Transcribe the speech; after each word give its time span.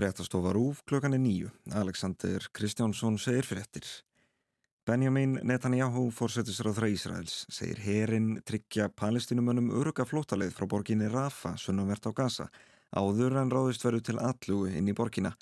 fréttastofa 0.00 0.54
Rúf 0.56 0.80
klukkan 0.88 1.12
er 1.12 1.20
nýju. 1.20 1.50
Alexander 1.76 2.46
Kristjánsson 2.56 3.18
segir 3.20 3.44
fréttir. 3.44 3.84
Benjamin 4.88 5.34
Netanyahu, 5.44 6.06
fórsetisráðra 6.16 6.88
Ísraels, 6.88 7.42
segir 7.52 7.82
herin 7.84 8.30
tryggja 8.48 8.88
palestinumönnum 8.96 9.68
öruga 9.76 10.06
flótaleið 10.08 10.54
frá 10.56 10.66
borginni 10.72 11.10
Rafa, 11.12 11.52
sunnumvert 11.60 12.08
á 12.08 12.16
Gaza, 12.16 12.46
áður 12.96 13.36
en 13.42 13.52
ráðist 13.52 13.84
veru 13.84 14.00
til 14.00 14.16
allugu 14.16 14.72
inn 14.72 14.88
í 14.88 14.96
borgina. 14.96 15.34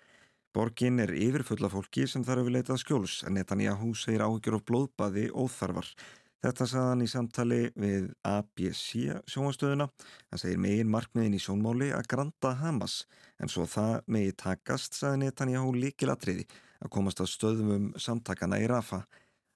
Borgin 0.51 0.99
er 1.05 1.15
yfirfulla 1.15 1.71
fólki 1.71 2.09
sem 2.11 2.27
þarf 2.27 2.49
að 2.49 2.55
leitað 2.57 2.83
skjóls, 2.83 3.21
en 3.29 3.39
Netanyahu 3.39 3.95
segir 3.95 4.27
áhyggjur 4.27 4.59
of 4.59 4.67
blóðbaði 4.67 5.29
óþarfar. 5.31 5.93
Þetta 6.39 6.67
saðan 6.71 7.01
í 7.03 7.09
samtali 7.11 7.61
við 7.75 8.13
ABC 8.23 9.17
sjónastöðuna. 9.27 9.89
Það 10.31 10.43
segir 10.45 10.61
megin 10.63 10.91
markmiðin 10.93 11.35
í 11.35 11.41
sjónmáli 11.43 11.89
að 11.91 12.07
granta 12.13 12.53
Hamas 12.61 13.01
en 13.43 13.51
svo 13.51 13.65
það 13.67 13.95
megi 14.07 14.37
takast, 14.39 14.95
saði 14.95 15.25
Netanyahu 15.25 15.73
líkilatriði 15.75 16.45
að 16.79 16.93
komast 16.95 17.19
að 17.25 17.33
stöðum 17.33 17.73
um 17.75 17.89
samtakana 17.99 18.61
í 18.63 18.69
Rafa. 18.71 19.03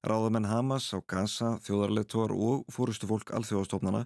Ráðamenn 0.03 0.49
Hamas 0.51 0.89
á 0.91 0.99
Gaza, 1.07 1.53
þjóðarleituar 1.63 2.35
og 2.35 2.65
fórustu 2.75 3.07
fólk 3.07 3.31
alþjóðastofnana 3.31 4.03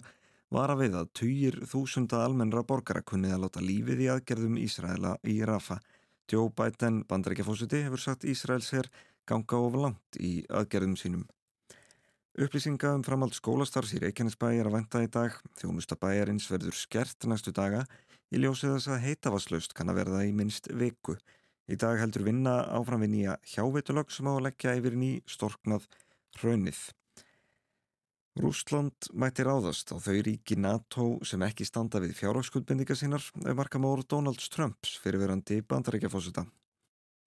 var 0.53 0.69
að 0.69 0.83
við 0.83 0.97
að 0.99 1.09
týjir 1.17 1.57
þúsunda 1.65 2.21
almennra 2.23 2.61
borgara 2.61 3.01
kunnið 3.01 3.33
að 3.35 3.41
láta 3.47 3.63
lífið 3.65 4.03
í 4.05 4.11
aðgerðum 4.13 4.59
Ísraela 4.61 5.15
í 5.25 5.39
Rafa. 5.49 5.79
Joe 6.29 6.51
Biden, 6.53 7.01
bandarækjafósiti, 7.09 7.81
hefur 7.87 8.03
sagt 8.03 8.27
Ísraels 8.27 8.69
herr 8.75 8.91
ganga 9.27 9.57
of 9.65 9.79
langt 9.81 10.21
í 10.21 10.43
aðgerðum 10.45 10.95
sínum. 10.99 11.25
Upplýsinga 12.37 12.91
um 12.93 13.01
framhald 13.01 13.33
skólastarfs 13.33 13.95
í 13.97 13.99
Reykjanesbæ 14.03 14.51
er 14.59 14.67
að 14.69 14.75
venda 14.75 14.99
í 15.01 15.07
dag. 15.09 15.33
Þjónustabæjarins 15.57 16.45
verður 16.51 16.75
skert 16.77 17.25
næstu 17.25 17.49
daga. 17.49 17.79
Í 18.29 18.37
ljósið 18.43 18.75
þess 18.75 18.91
að 18.93 19.01
heitavaslaust 19.07 19.73
kann 19.73 19.89
að 19.89 20.03
verða 20.03 20.21
í 20.27 20.35
minst 20.37 20.69
viku. 20.69 21.15
Í 21.65 21.79
dag 21.81 21.97
heldur 21.97 22.27
vinna 22.27 22.59
áfram 22.77 23.01
við 23.01 23.13
nýja 23.15 23.39
hjáveitulög 23.55 24.13
sem 24.13 24.29
á 24.29 24.37
að 24.37 24.45
leggja 24.51 24.75
yfir 24.77 24.99
ný 25.01 25.11
storknað 25.25 25.89
raunnið. 26.43 26.83
Rúsland 28.37 29.09
mætti 29.17 29.41
ráðast 29.41 29.89
á 29.89 29.97
þau 29.97 30.21
ríki 30.21 30.61
NATO 30.61 31.09
sem 31.25 31.41
ekki 31.41 31.65
standa 31.65 31.97
við 32.05 32.13
fjárhagskuldbindinga 32.21 32.93
sínar 33.01 33.25
ef 33.25 33.57
marka 33.57 33.81
mór 33.81 34.05
Donald 34.05 34.45
Trumps 34.53 34.93
fyrirverandi 35.01 35.63
bandaríkjafósuta. 35.65 36.45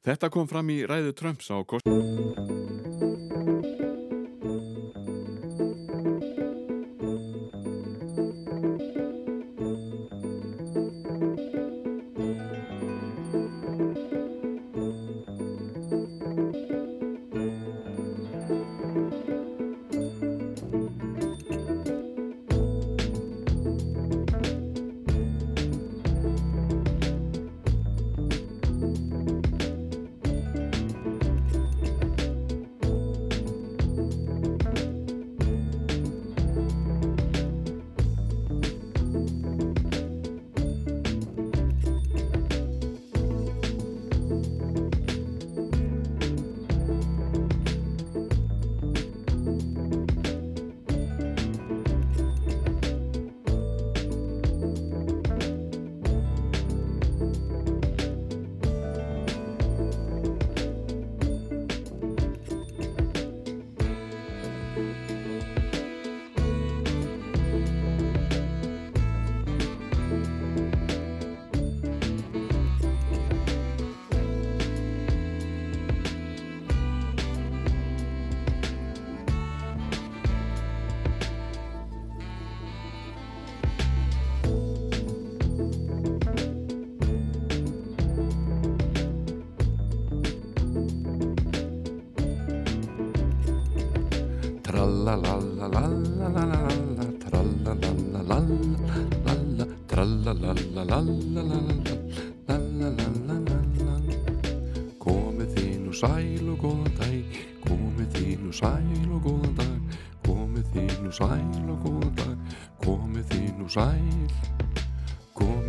Þetta 0.06 0.30
kom 0.30 0.46
fram 0.46 0.70
í 0.70 0.84
ræðu 0.86 1.18
Trumps 1.18 1.50
á 1.50 1.58
kost... 1.66 3.09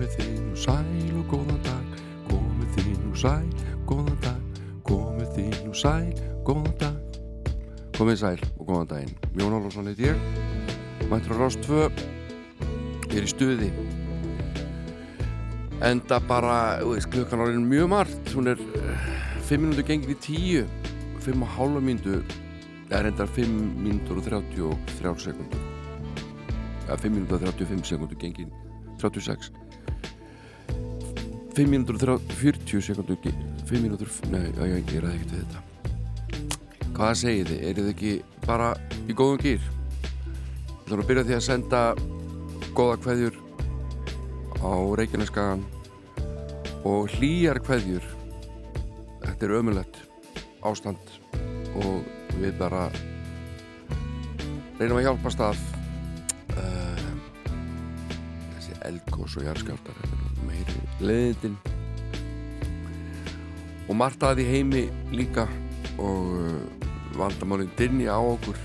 Komið 0.01 0.15
þín 0.17 0.45
og 0.49 0.55
sæl 0.57 1.09
og 1.13 1.25
góðan 1.29 1.57
dag. 1.61 1.89
Komið 2.25 2.69
þín 2.73 3.01
og 3.05 3.17
sæl, 3.21 3.49
góðan 3.85 4.15
dag. 4.23 4.63
Komið 4.87 5.27
þín 5.35 5.67
og 5.69 5.75
sæl, 5.77 6.07
góðan 6.47 6.73
dag. 6.81 7.19
Komið 7.99 8.17
sæl 8.23 8.41
og 8.55 8.63
góðan 8.65 8.89
daginn. 8.89 9.13
Jón 9.37 9.53
Álvarsson 9.59 9.91
heit 9.91 10.01
ég. 10.01 10.25
Mættur 11.05 11.37
á 11.37 11.41
Rást 11.43 11.61
2 11.69 11.83
Ég 13.11 13.15
er 13.19 13.29
í 13.29 13.29
stuði. 13.29 13.69
Enda 15.85 16.17
bara, 16.25 16.81
klukkan 16.81 17.45
áriðin 17.45 17.69
mjög 17.69 17.93
margt. 17.93 18.33
Hún 18.33 18.55
er 18.55 18.67
5 19.45 19.67
minútur 19.67 19.85
gengið 19.85 20.17
í 20.17 20.19
10 20.25 21.25
5 21.29 21.45
og 21.45 21.57
hálfa 21.59 21.85
mínútu 21.91 22.23
eða 22.89 23.05
reyndar 23.05 23.29
5 23.37 23.53
mínútur 23.85 24.17
og 24.17 24.25
33 24.25 25.27
sekundur 25.29 25.61
eða 26.87 27.03
5 27.05 27.19
mínútur 27.19 27.37
og 27.45 27.53
35 27.53 27.91
sekundur 27.93 28.17
gengið 28.17 28.49
36 28.97 29.60
5 31.51 31.67
mínútur 31.67 32.15
og 32.15 32.33
40 32.39 32.81
sekundur 32.85 33.19
5 33.67 33.83
mínútur, 33.83 34.09
nei, 34.31 34.47
ég 34.49 34.95
er 34.95 35.05
að 35.07 35.13
ekki 35.17 35.29
til 35.29 35.43
þetta. 35.43 35.67
Hvað 36.95 37.13
segir 37.19 37.51
þið, 37.51 37.61
er 37.67 37.77
þið 37.79 37.93
ekki 37.93 38.15
bara 38.45 38.73
í 39.07 39.15
góðum 39.15 39.41
gýr 39.41 39.61
ég 40.91 40.97
ætla 40.97 41.05
að 41.05 41.07
byrja 41.07 41.23
því 41.23 41.35
að 41.37 41.43
senda 41.45 41.81
góða 42.75 42.95
kveðjur 42.99 43.35
á 44.59 44.73
Reykjaneskagan 44.99 45.61
og 46.83 47.13
hlýjar 47.15 47.61
kveðjur. 47.63 48.03
Þetta 49.21 49.47
er 49.47 49.53
ömulegt 49.55 50.01
ástand 50.67 51.13
og 51.79 52.03
við 52.41 52.57
bara 52.59 52.89
reynum 54.81 54.99
að 54.99 55.05
hjálpa 55.07 55.31
stað 55.31 55.63
uh, 56.57 56.90
þessi 56.90 56.90
eldgós 58.91 59.39
og 59.39 59.47
jarðskjáltar 59.47 60.01
meiri 60.45 60.81
leðindin 61.01 61.57
og 63.87 63.97
margt 63.99 64.23
að 64.23 64.43
í 64.43 64.47
heimi 64.47 64.85
líka 65.11 65.47
og 65.99 66.35
uh, 66.37 66.81
vandamálinn 67.17 67.71
dinni 67.77 68.07
á 68.07 68.15
okkur. 68.19 68.57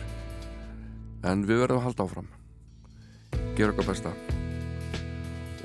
En 1.26 1.43
við 1.49 1.64
verðum 1.64 1.81
að 1.81 1.87
halda 1.88 2.06
áfram. 2.06 2.28
Gera 3.58 3.75
okkar 3.75 3.88
besta. 3.90 4.12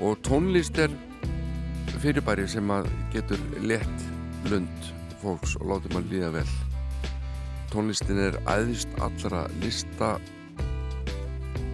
Og 0.02 0.18
tónlist 0.26 0.80
er 0.82 0.90
fyrirbæri 2.02 2.48
sem 2.50 2.74
að 2.74 2.90
getur 3.14 3.42
lett 3.62 4.06
lund 4.50 4.90
fólks 5.22 5.54
og 5.60 5.68
látum 5.70 6.00
að 6.00 6.10
líða 6.10 6.32
vel. 6.40 6.48
Tónlistin 7.70 8.18
er 8.18 8.40
aðvist 8.50 8.90
allra 8.98 9.46
lista. 9.62 10.16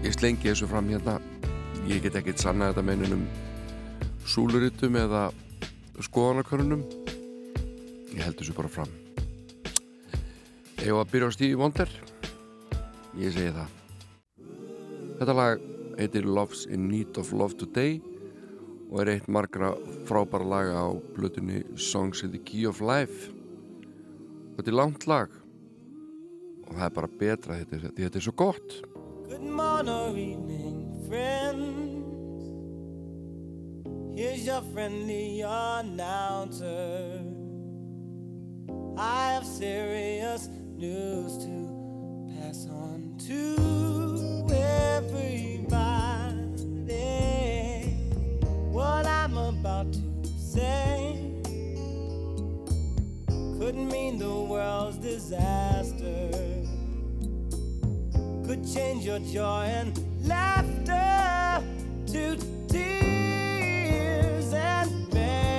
Ég 0.05 0.13
slengi 0.15 0.51
þessu 0.51 0.69
fram 0.69 0.93
hérna 0.93 1.17
ég 1.89 2.03
get 2.05 2.19
ekkert 2.21 2.43
sanna 2.43 2.69
þetta 2.69 2.85
meininum 2.85 3.23
súlurittum 4.29 4.97
eða 5.01 5.29
skoðanakörnum 6.05 6.83
ég 8.13 8.21
held 8.21 8.37
þessu 8.37 8.57
bara 8.57 8.69
fram. 8.73 8.91
Ég 10.83 10.93
var 10.93 11.07
að 11.07 11.13
byrja 11.15 11.31
á 11.33 11.37
Stevie 11.37 11.59
Wonder? 11.59 11.91
Ég 13.19 13.33
segi 13.35 13.55
það. 13.57 13.73
Þetta 15.19 15.37
lag 15.39 15.65
heitir 15.99 16.29
Love's 16.29 16.67
in 16.69 16.87
Need 16.91 17.19
of 17.21 17.33
Love 17.33 17.57
Today 17.59 17.99
og 18.89 19.01
er 19.03 19.15
eitt 19.17 19.33
margra 19.33 19.73
frábæra 20.09 20.47
laga 20.49 20.85
á 20.85 20.89
blötunni 21.17 21.65
Songs 21.81 22.23
in 22.23 22.35
the 22.37 22.43
Key 22.45 22.69
of 22.69 22.83
Life. 22.85 23.33
Þetta 24.59 24.71
er 24.71 24.79
langt 24.79 25.09
lag 25.09 25.33
og 26.69 26.77
það 26.77 26.87
er 26.91 26.97
bara 27.01 27.17
betra 27.25 27.59
þetta, 27.63 27.93
þetta 27.97 28.21
er 28.21 28.29
svo 28.29 28.37
gott. 28.37 28.81
Good 29.29 29.45
morning 29.45 30.98
friend. 31.09 32.05
Here's 34.15 34.45
your 34.47 34.61
friendly 34.75 35.41
announcer. 35.41 37.23
I 38.99 39.33
have 39.33 39.47
serious 39.47 40.49
news 40.77 41.39
to 41.39 42.31
pass 42.35 42.67
on 42.69 43.17
to 43.27 43.57
everybody. 44.53 45.39
What 48.71 49.07
I'm 49.07 49.37
about 49.37 49.93
to 49.93 50.29
say 50.39 51.33
could 53.59 53.77
mean 53.77 54.19
the 54.19 54.35
world's 54.35 54.99
disaster, 54.99 56.31
could 58.47 58.67
change 58.75 59.05
your 59.07 59.21
joy 59.21 59.65
and 59.65 60.08
laughter 60.29 61.65
to 62.07 62.37
tears 62.69 64.53
and 64.53 65.11
pain. 65.11 65.58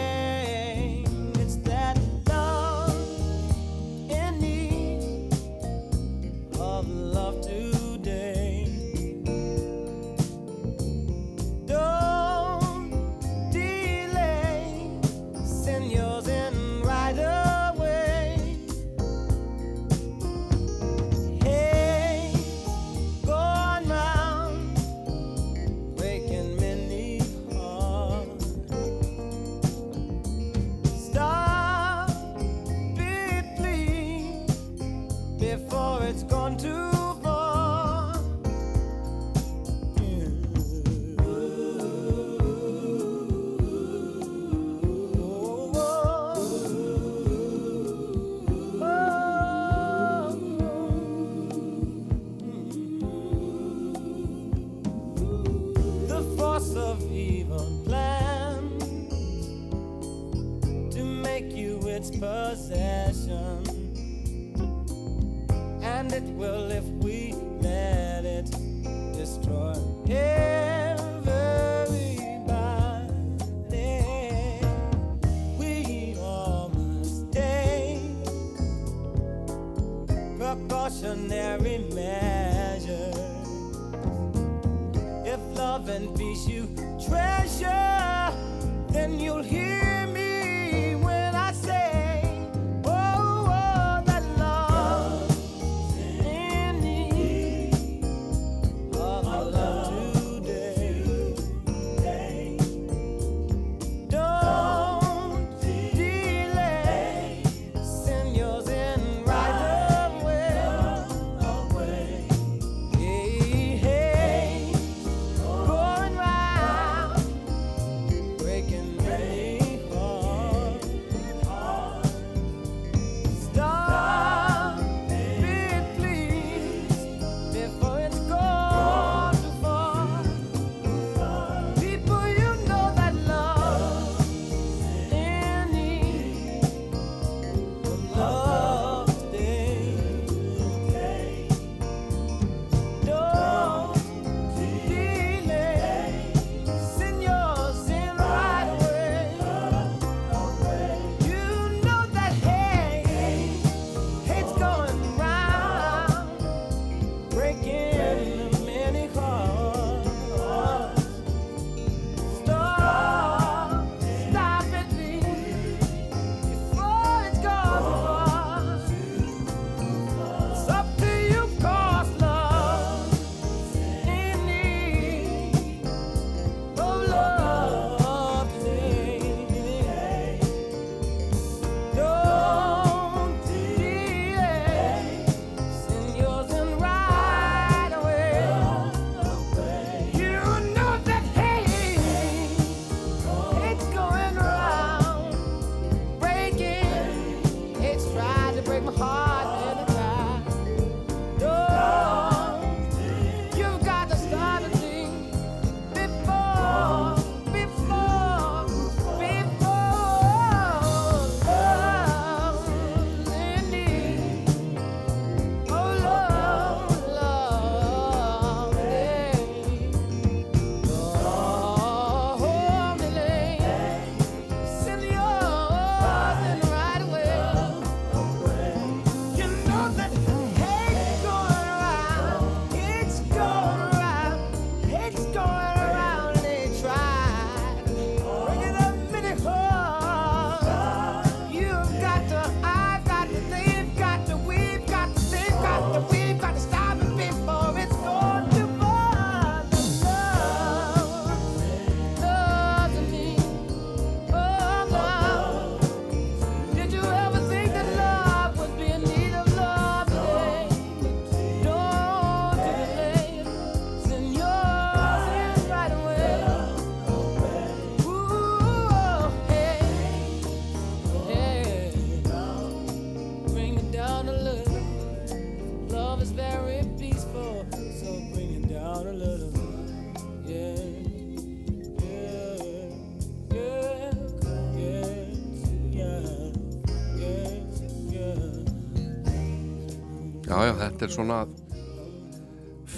Svona 291.08 291.46
að 291.46 291.54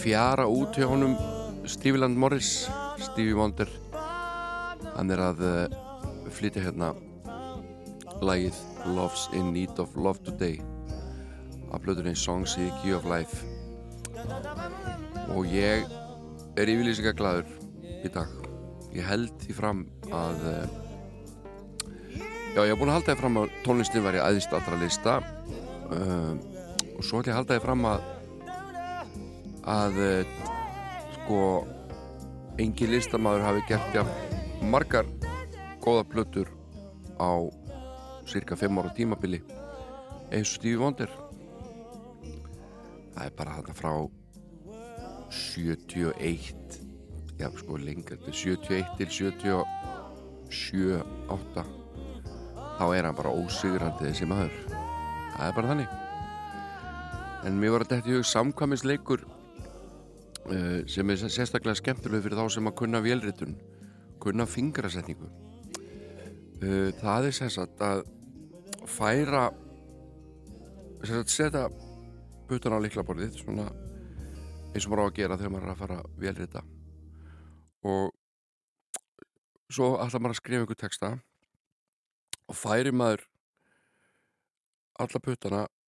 fjara 0.01 0.48
út 0.50 0.74
hjá 0.74 0.88
honum 0.89 1.13
Stíviland 1.70 2.17
Morris 2.17 2.65
Stevie 2.98 3.36
Wonder. 3.38 3.70
Hann 4.96 5.13
er 5.13 5.22
að 5.22 5.43
uh, 5.46 5.75
flytja 6.34 6.63
hérna 6.65 6.96
lagið 8.25 8.58
Love's 8.96 9.27
in 9.38 9.53
Need 9.53 9.77
of 9.79 9.93
Love 9.96 10.24
Today. 10.25 10.58
Af 11.72 11.86
blöðurinn 11.86 12.17
Songs 12.17 12.58
in 12.58 12.74
Key 12.81 12.96
of 12.98 13.05
Life. 13.05 13.46
Og 15.38 15.46
ég 15.53 15.86
er 16.58 16.72
yfirlýsingar 16.74 17.15
gladur 17.17 17.48
í 18.01 18.10
dag. 18.10 18.34
Ég 18.91 19.05
held 19.08 19.31
því 19.46 19.55
fram 19.55 19.86
að 20.10 20.48
uh, 20.50 20.63
já, 22.55 22.63
ég 22.65 22.74
hef 22.74 22.79
búin 22.81 22.89
að 22.89 22.98
halda 22.98 23.13
því 23.13 23.20
fram 23.22 23.43
að 23.43 23.60
tónlistin 23.67 24.08
væri 24.10 24.24
aðeins 24.24 24.50
allra 24.51 24.81
lista. 24.81 25.20
Uh, 25.91 26.50
og 27.01 27.05
svo 27.08 27.17
ætlum 27.17 27.31
ég 27.31 27.34
að 27.34 27.39
halda 27.39 27.55
því 27.55 27.62
fram 27.63 27.86
að 27.89 28.01
að 29.74 29.96
sko 31.15 31.38
engin 32.62 32.91
listamæður 32.93 33.46
hafi 33.48 33.63
gert 33.72 33.96
ja, 33.98 34.03
margar 34.70 35.08
góða 35.81 36.03
blötur 36.12 36.51
á 37.17 37.50
cirka 38.29 38.53
5 38.60 38.77
ára 38.77 38.91
tímabili 38.93 39.39
eins 40.29 40.51
og 40.51 40.60
Stevie 40.60 40.77
Wonder. 40.77 41.10
Það 43.15 43.25
er 43.25 43.34
bara 43.39 43.58
þetta 43.58 43.74
frá 43.79 43.93
71 45.39 46.77
já 47.41 47.50
sko 47.63 47.81
lengur 47.81 48.22
71 48.29 48.93
til 49.01 49.10
77 49.10 51.01
8 51.34 51.65
þá 52.77 52.86
er 52.93 53.03
hann 53.10 53.17
bara 53.17 53.34
ósigrandi 53.34 54.05
þessi 54.05 54.29
maður. 54.29 54.55
Það 54.70 55.50
er 55.50 55.58
bara 55.58 55.74
þannig 55.74 56.00
en 57.45 57.57
mér 57.57 57.74
var 57.74 57.86
að 57.86 57.95
þetta 57.95 58.12
í 58.12 58.17
hug 58.17 58.27
samkvæmisleikur 58.29 59.24
uh, 59.25 60.81
sem 60.89 61.10
er 61.10 61.21
sérstaklega 61.24 61.79
skemmtileg 61.79 62.24
fyrir 62.25 62.38
þá 62.38 62.45
sem 62.53 62.69
að 62.69 62.77
kunna 62.81 63.01
vélritun 63.03 63.55
kunna 64.21 64.45
fingrasetningu. 64.45 65.29
Uh, 66.62 66.89
það 67.01 67.29
er 67.29 67.38
sérstaklega 67.39 67.91
að 67.91 68.89
færa 68.91 69.48
sérstaklega 71.01 71.33
setja 71.33 71.63
putan 72.50 72.77
á 72.77 72.83
liklaborðið 72.83 73.41
svona 73.41 73.67
eins 74.71 74.86
og 74.86 74.91
maður 74.91 75.03
á 75.03 75.07
að 75.10 75.17
gera 75.17 75.38
þegar 75.39 75.53
maður 75.55 75.67
er 75.67 75.74
að 75.74 75.81
fara 75.81 76.00
að 76.00 76.15
vélrita. 76.21 76.63
Og 77.91 78.12
svo 79.71 79.93
ætla 80.03 80.21
maður 80.21 80.36
að 80.36 80.41
skrifa 80.43 80.63
einhver 80.65 80.79
texta 80.79 81.12
og 82.51 82.57
færi 82.60 82.93
maður 82.93 83.25
alla 85.01 85.21
putana 85.24 85.62
einn 85.65 85.80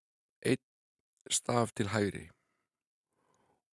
staf 1.32 1.74
til 1.74 1.90
hægri 1.94 2.28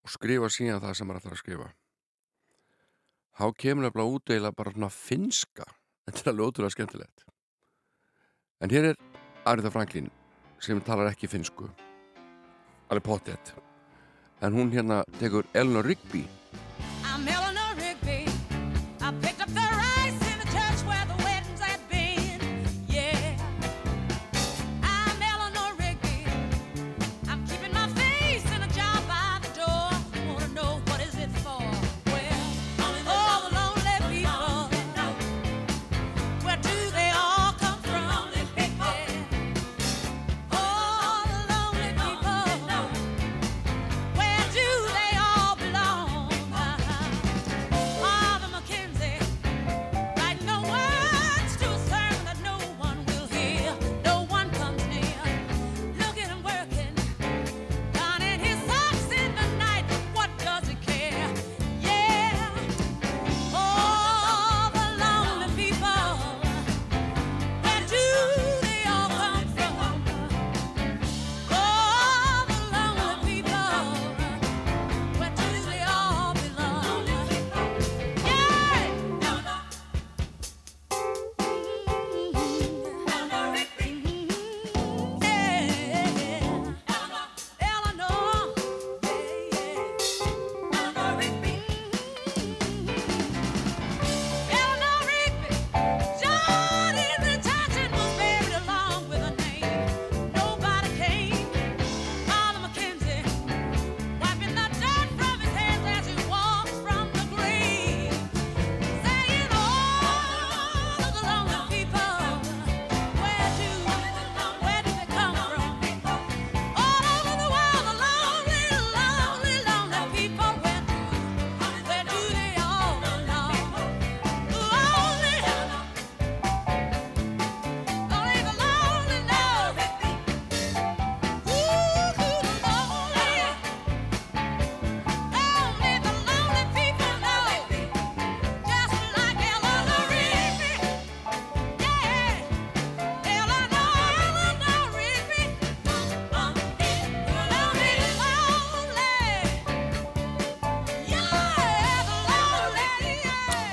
og 0.05 0.13
skrifa 0.15 0.49
síðan 0.53 0.81
það 0.83 0.97
sem 0.97 1.09
maður 1.09 1.21
ætlar 1.21 1.37
að 1.37 1.43
skrifa. 1.43 1.69
Þá 3.41 3.45
kemur 3.57 3.87
nefnilega 3.87 4.17
útdeila 4.17 4.53
bara 4.57 4.75
svona 4.75 4.91
finska 4.95 5.67
þetta 6.07 6.31
er 6.31 6.43
ótrúlega 6.47 6.77
skemmtilegt. 6.77 7.27
En 8.61 8.71
hér 8.73 8.93
er 8.93 8.99
Arita 9.49 9.71
Franklin 9.73 10.11
sem 10.61 10.81
talar 10.85 11.09
ekki 11.13 11.31
finsku 11.31 11.71
alveg 12.91 13.07
pottet. 13.07 13.55
En 14.43 14.53
hún 14.53 14.73
hérna 14.73 15.05
tekur 15.21 15.47
Eleanor 15.55 15.85
Rigby. 15.85 16.27
I'm 17.05 17.29
Eleanor 17.29 17.50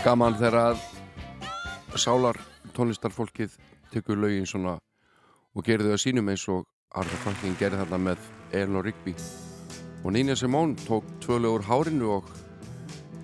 gaman 0.08 0.38
þegar 0.40 0.56
að 0.70 0.84
sálar 2.00 2.38
tónlistarfólkið 2.78 3.58
tekur 3.92 4.20
lögin 4.22 4.48
svona 4.48 4.78
og 5.52 5.66
gerir 5.68 5.84
þau 5.84 5.96
að 5.98 6.04
sínum 6.06 6.32
eins 6.32 6.46
og 6.54 6.64
Arthur 6.96 7.20
Franklin 7.26 7.58
gerir 7.60 7.82
þarna 7.82 8.00
með 8.06 8.30
Eleanor 8.54 8.88
Rigby. 8.88 9.18
Og 10.06 10.16
Nina 10.16 10.38
Simone 10.40 10.80
tók 10.88 11.10
tvö 11.26 11.42
lögur 11.44 11.68
hárinu 11.68 12.14
og 12.22 12.32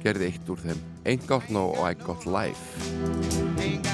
gerði 0.04 0.34
eitt 0.34 0.52
úr 0.52 0.60
þeim 0.66 0.84
Ain't 1.08 1.28
Got 1.30 1.48
No 1.56 1.70
og 1.72 1.88
I 1.88 1.96
Got 2.04 2.28
Life 2.28 3.93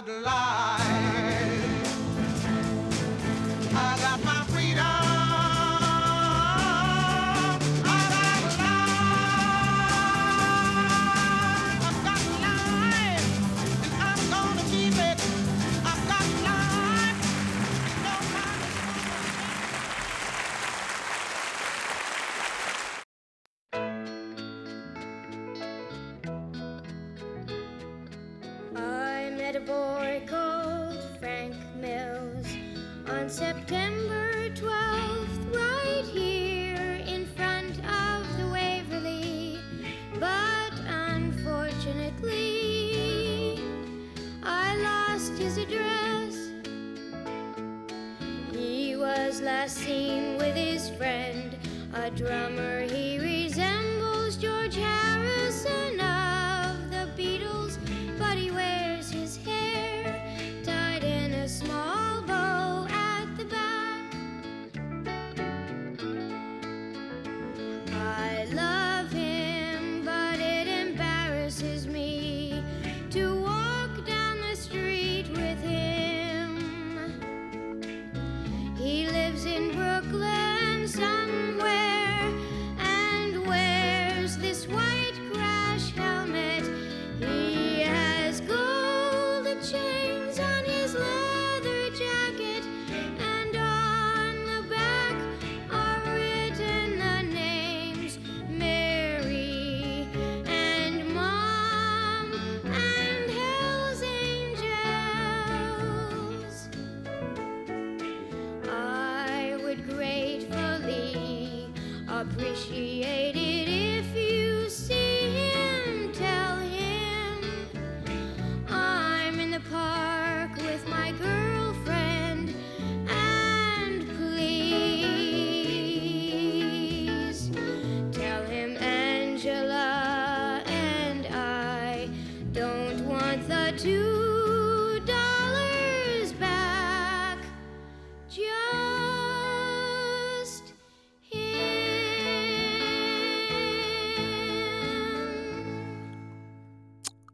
I've 0.00 0.24
got 0.24 0.49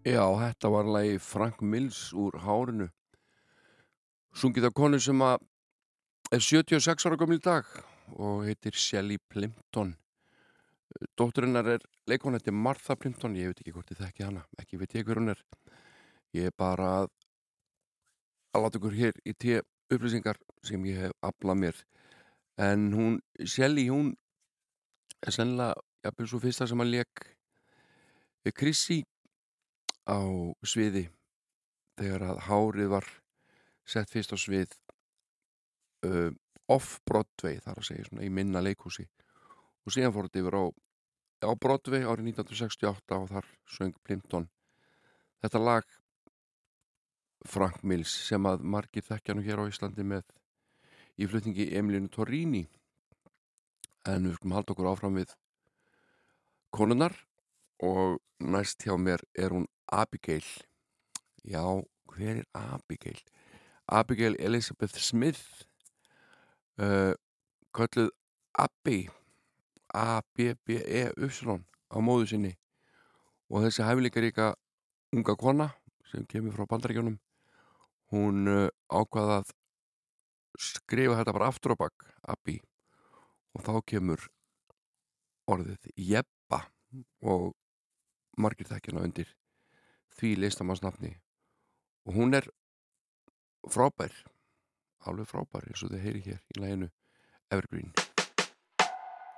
Já, 0.07 0.23
þetta 0.23 0.71
var 0.71 0.87
lagi 0.87 1.17
Frank 1.19 1.63
Mills 1.67 2.13
úr 2.15 2.37
Hárinu. 2.39 2.85
Sungið 4.39 4.69
af 4.69 4.75
konu 4.79 5.01
sem 5.03 5.23
að 5.27 5.41
er 6.31 6.45
76 6.47 7.09
ára 7.09 7.17
gömul 7.19 7.41
í 7.41 7.43
dag 7.43 7.67
og 8.15 8.45
heitir 8.47 8.79
Shelley 8.79 9.19
Plimpton. 9.19 9.97
Dótturinnar 11.19 11.67
er 11.73 11.87
leikonætti 12.07 12.55
Martha 12.55 12.95
Plimpton, 12.95 13.35
ég 13.35 13.51
veit 13.51 13.65
ekki 13.65 13.75
hvort 13.75 13.91
ég 13.91 13.99
þekki 13.99 14.29
hana 14.29 14.45
ekki 14.63 14.79
veit 14.79 14.95
ég 14.95 15.09
hver 15.09 15.19
hún 15.19 15.33
er. 15.35 15.43
Ég 16.39 16.53
er 16.53 16.55
bara 16.55 16.93
að 17.01 17.11
að 18.55 18.63
láta 18.63 18.79
ykkur 18.79 18.97
hér 19.01 19.21
í 19.27 19.35
tíu 19.35 19.59
upplýsingar 19.91 20.39
sem 20.71 20.87
ég 20.87 21.03
hef 21.03 21.19
aflað 21.33 21.61
mér. 21.65 21.83
En 22.63 22.87
hún, 22.95 23.19
Shelley, 23.43 23.91
hún 23.91 24.15
er 25.27 25.35
sennilega 25.35 25.75
jafnvel 26.07 26.31
svo 26.31 26.45
fyrsta 26.47 26.71
sem 26.71 26.87
að 26.87 26.95
leik 26.95 27.29
Chrissy 28.55 29.03
á 30.07 30.19
sviði 30.67 31.07
þegar 31.99 32.25
að 32.31 32.43
hárið 32.47 32.91
var 32.93 33.07
sett 33.87 34.11
fyrst 34.11 34.35
á 34.35 34.39
svið 34.39 34.73
uh, 36.07 36.31
off-Broadway 36.71 37.61
þar 37.63 37.81
að 37.81 37.89
segja 37.89 38.09
svona 38.09 38.27
í 38.27 38.33
minna 38.33 38.63
leikhúsi. 38.63 39.07
Og 39.87 39.95
síðan 39.95 40.15
fór 40.15 40.29
þetta 40.29 40.43
yfir 40.43 40.59
á, 40.59 40.65
á 41.47 41.51
Broadway 41.55 42.03
árið 42.03 42.33
1968 42.33 43.21
og 43.21 43.29
þar 43.31 43.51
söng 43.71 43.95
Plimpton. 44.03 44.49
Þetta 45.43 45.63
lag 45.63 45.87
Frank 47.47 47.83
Mills 47.87 48.11
sem 48.27 48.47
að 48.49 48.65
margir 48.67 49.07
þekkja 49.07 49.37
nú 49.37 49.45
hér 49.47 49.63
á 49.63 49.71
Íslandi 49.71 50.07
með 50.07 50.33
í 51.17 51.29
flutningi 51.31 51.71
Emilinu 51.79 52.11
Torrini. 52.13 52.65
En 54.07 54.27
við 54.27 54.37
skulum 54.39 54.57
halda 54.57 54.75
okkur 54.75 54.91
áfram 54.91 55.19
við 55.19 55.35
konunar 56.75 57.15
og 57.87 58.19
næst 58.43 58.85
hjá 58.85 58.97
mér 58.99 59.23
er 59.39 59.55
hún 59.55 59.67
Abigail. 59.93 60.47
Já, 61.45 61.63
hver 62.13 62.43
er 62.43 62.45
Abigail? 62.55 63.21
Abigail 63.87 64.37
Elizabeth 64.39 64.99
Smith 64.99 65.67
uh, 66.79 67.15
kölluð 67.73 68.11
Abby 68.59 69.09
A-B-B-E-Y 69.97 71.61
á 71.87 71.97
móðu 72.03 72.27
sinni. 72.29 72.53
Og 73.49 73.63
þessi 73.63 73.85
hæfileikaríka 73.87 74.55
unga 75.15 75.37
kona 75.39 75.71
sem 76.11 76.27
kemur 76.27 76.55
frá 76.57 76.67
bandaríkjónum 76.69 77.17
hún 78.13 78.51
uh, 78.51 78.69
ákvaða 78.91 79.41
að 79.43 79.53
skrifa 80.59 81.19
þetta 81.19 81.35
bara 81.37 81.51
aftur 81.51 81.75
á 81.75 81.83
bakk 81.83 82.07
Abby 82.27 82.59
og 83.57 83.65
þá 83.67 83.73
kemur 83.93 84.27
orðið 85.51 85.91
Jeppa 85.97 86.63
og 87.23 87.55
margir 88.39 88.69
þekkjana 88.71 89.05
undir 89.07 89.31
því 90.21 90.35
listamannsnafni 90.41 91.13
og 92.07 92.19
hún 92.19 92.35
er 92.39 92.49
frábær 93.69 94.13
alveg 95.07 95.29
frábær 95.31 95.67
eins 95.69 95.83
og 95.87 95.93
þið 95.95 96.05
heyri 96.07 96.27
hér 96.27 96.43
í 96.55 96.61
læginu 96.63 96.91
Evergreen 97.51 97.93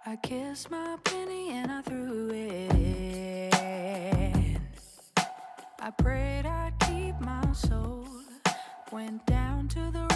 I 0.06 0.16
kissed 0.22 0.70
my 0.70 0.96
penny 1.04 1.50
and 1.50 1.70
I 1.70 1.82
threw 1.82 2.30
it 2.30 2.72
in. 2.72 4.68
I 5.80 5.90
prayed 5.90 6.46
I'd 6.46 6.72
keep 6.80 7.20
my 7.20 7.52
soul. 7.52 8.06
Went 8.90 9.26
down 9.26 9.68
to 9.68 9.90
the 9.92 10.07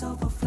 is 0.00 0.04
over 0.04 0.39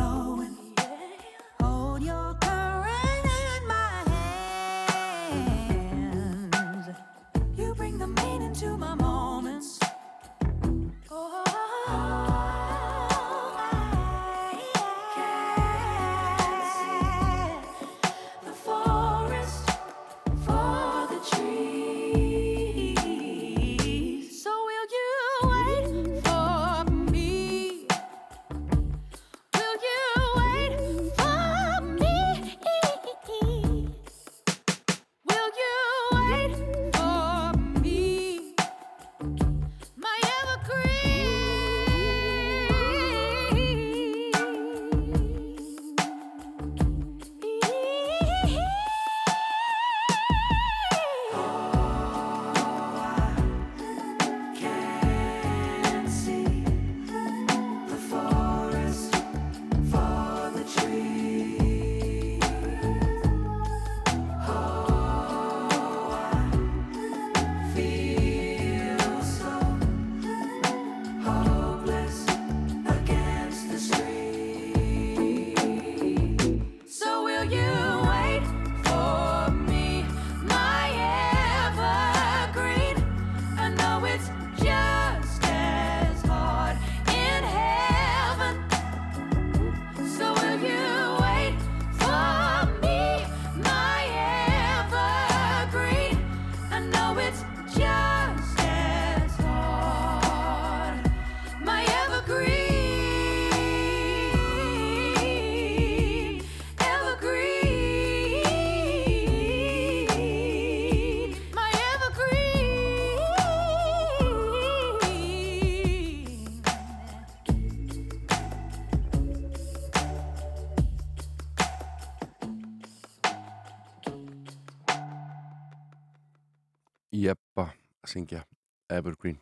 Evergreen. 128.97 129.39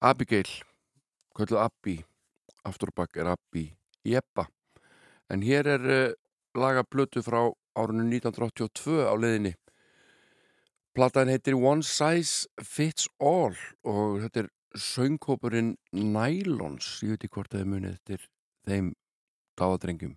Abigail 0.00 0.48
kölluð 1.34 1.62
Abbi 1.62 1.96
aftur 2.66 2.92
og 2.92 2.98
bakk 3.00 3.18
er 3.18 3.32
Abbi 3.32 3.64
Jeppa 4.06 4.48
en 5.30 5.42
hér 5.44 5.68
er 5.76 5.88
uh, 5.88 6.12
laga 6.58 6.84
plötu 6.84 7.22
frá 7.22 7.48
árinu 7.78 8.06
1982 8.08 9.06
á 9.06 9.14
leiðinni. 9.14 9.54
Platan 10.94 11.30
heitir 11.30 11.54
One 11.54 11.84
Size 11.86 12.48
Fits 12.64 13.06
All 13.22 13.54
og 13.86 14.22
þetta 14.24 14.44
er 14.44 14.52
söngkópurinn 14.74 15.76
Nylons. 15.92 16.98
Ég 17.04 17.14
veit 17.14 17.26
ekki 17.28 17.36
hvort 17.38 17.52
það 17.52 17.64
er 17.64 17.74
munið 17.74 17.98
eftir 17.98 18.30
þeim 18.66 18.94
dáðadrengjum 19.58 20.16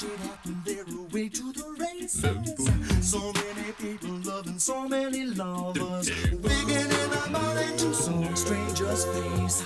Lampshade 0.00 0.30
acting 0.30 0.62
their 0.64 0.84
way 1.12 1.28
to 1.28 1.52
the 1.52 1.64
races. 1.80 3.10
So 3.10 3.32
many 3.32 3.72
people 3.72 4.20
loving 4.24 4.58
so 4.58 4.88
many 4.88 5.24
lovers. 5.24 6.10
Wigging 6.30 6.68
in 6.68 7.10
the 7.10 7.30
body 7.32 7.76
to 7.78 7.94
some 7.94 8.36
stranger's 8.36 9.04
face. 9.06 9.64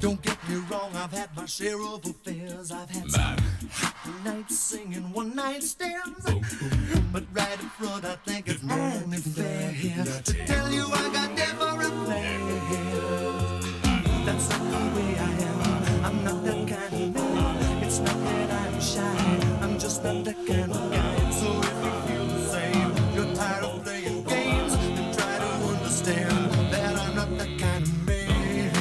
Don't 0.00 0.20
get 0.22 0.36
me 0.48 0.56
wrong, 0.70 0.90
I've 0.94 1.12
had 1.12 1.36
my 1.36 1.44
share 1.44 1.80
of 1.80 2.04
affairs. 2.04 2.72
I've 2.72 2.90
had 2.90 3.10
some 3.10 3.36
happy 3.70 4.10
nights 4.24 4.58
singing 4.58 5.12
one 5.12 5.34
night 5.36 5.62
stands. 5.62 6.24
But 7.12 7.24
right 7.32 7.60
in 7.60 7.68
front, 7.68 8.04
I 8.04 8.16
think 8.26 8.48
it's 8.48 8.64
only 8.68 9.18
fair 9.18 9.70
here 9.70 10.04
to 10.04 10.46
tell 10.46 10.72
you 10.72 10.86
I 10.86 11.08
got 11.12 11.36
plans. 12.04 12.48
That's 14.26 14.48
not 14.48 14.60
the 14.70 15.00
way 15.00 15.18
I 15.18 15.30
am. 15.50 16.04
I'm 16.04 16.24
not 16.24 16.44
that 16.44 16.68
kind 16.68 16.94
of 16.94 17.14
man. 17.14 17.82
It's 17.84 17.98
not 18.00 18.18
that 18.24 18.50
I'm 18.50 18.80
shy. 18.80 19.47
That 20.00 20.36
kind 20.46 20.72
of 20.72 20.90
guy. 20.92 21.30
So 21.30 21.48
if 21.60 21.84
you 21.84 21.92
feel 22.06 22.26
the 22.26 22.38
same, 22.48 22.90
you're 23.14 23.34
tired 23.34 23.64
of 23.64 23.82
playing 23.84 24.22
games, 24.24 24.76
then 24.76 25.12
try 25.14 25.38
to 25.38 25.50
understand 25.66 26.50
that 26.72 26.96
I'm 26.96 27.14
not 27.14 27.30
that 27.38 27.58
kind 27.58 27.84
of 27.84 28.06
man. 28.06 28.72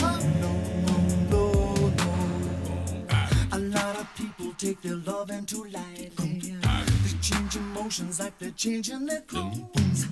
Oh, 0.00 0.18
no, 0.40 0.52
no, 0.86 0.96
no. 1.30 1.44
A 3.52 3.58
lot 3.58 3.94
of 4.00 4.06
people 4.16 4.54
take 4.56 4.80
their 4.82 4.96
loving 4.96 5.44
too 5.46 5.64
lightly. 5.64 6.56
They 7.02 7.18
change 7.20 7.56
emotions 7.56 8.20
like 8.20 8.38
they're 8.38 8.50
changing 8.52 9.06
their 9.06 9.22
clothes. 9.22 10.06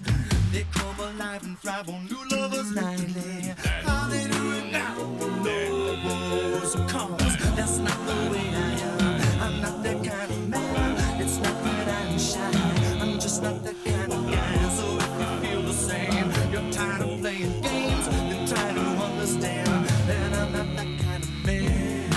They 0.52 0.66
come 0.72 0.98
alive 0.98 1.42
and 1.44 1.58
thrive 1.58 1.88
on 1.88 2.06
new 2.06 2.36
lovers 2.36 2.70
nightly. 2.72 3.54
How 3.82 4.08
they 4.08 4.24
do 4.24 4.52
it 4.52 4.72
now? 4.72 4.96
Knows 5.44 6.74
cause 6.90 7.36
that's 7.56 7.78
not 7.78 8.06
the 8.06 8.14
way 8.30 8.48
I 8.54 8.80
am. 8.80 9.03
I'm 9.44 9.60
not 9.60 9.82
that 9.82 10.02
kind 10.02 10.30
of 10.30 10.48
man. 10.48 11.20
It's 11.20 11.36
not 11.36 11.62
that 11.64 11.88
I'm 11.88 12.18
shy. 12.18 12.50
I'm 12.98 13.20
just 13.20 13.42
not 13.42 13.62
that 13.62 13.76
kind 13.84 14.10
of 14.10 14.30
guy. 14.30 14.68
So 14.70 14.96
if 14.96 15.10
you 15.20 15.26
feel 15.42 15.62
the 15.62 15.72
same, 15.74 16.32
you're 16.50 16.72
tired 16.72 17.02
of 17.02 17.20
playing 17.20 17.60
games, 17.60 18.08
then 18.08 18.48
try 18.48 18.72
to 18.72 18.80
understand 18.80 19.84
that 20.08 20.32
I'm 20.32 20.50
not 20.50 20.76
that 20.76 20.98
kind 20.98 21.22
of 21.22 21.44
man. 21.44 22.10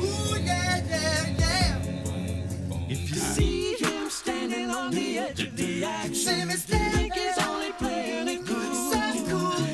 Ooh, 0.00 0.38
yeah, 0.38 0.84
yeah, 0.88 1.34
yeah. 1.42 2.88
If 2.88 3.10
you 3.10 3.16
see 3.16 3.74
him 3.74 4.08
standing 4.08 4.70
on 4.70 4.92
the 4.92 5.18
edge 5.18 5.42
of 5.42 5.56
the 5.56 5.84
action, 5.84 6.48
think 6.48 7.14
he's 7.14 7.38
only 7.44 7.72
playing 7.72 8.28
it 8.28 8.46
cool. 8.46 8.62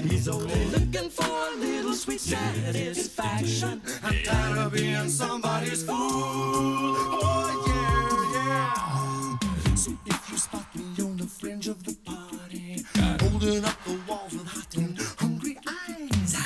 He's 0.09 0.27
only 0.27 0.65
looking 0.71 1.11
for 1.11 1.57
sweet 1.99 2.21
satisfaction. 2.21 3.83
I'm 4.05 4.15
tired 4.23 4.59
of 4.59 4.73
being 4.73 5.09
somebody's 5.09 5.83
fool. 5.83 5.97
Oh 5.97 7.65
yeah, 7.67 8.35
yeah. 8.39 9.75
So 9.75 9.91
if 10.07 10.31
you 10.31 10.39
spot 10.39 10.67
me 10.77 10.85
on 11.03 11.17
the 11.17 11.27
fringe 11.27 11.67
of 11.67 11.83
the 11.83 11.97
party, 12.05 12.85
holding 13.21 13.65
up 13.65 13.77
the 13.85 13.99
walls 14.07 14.33
with 14.33 14.47
hot 14.47 14.77
and 14.77 14.97
hungry 15.19 15.59
eyes, 15.67 16.37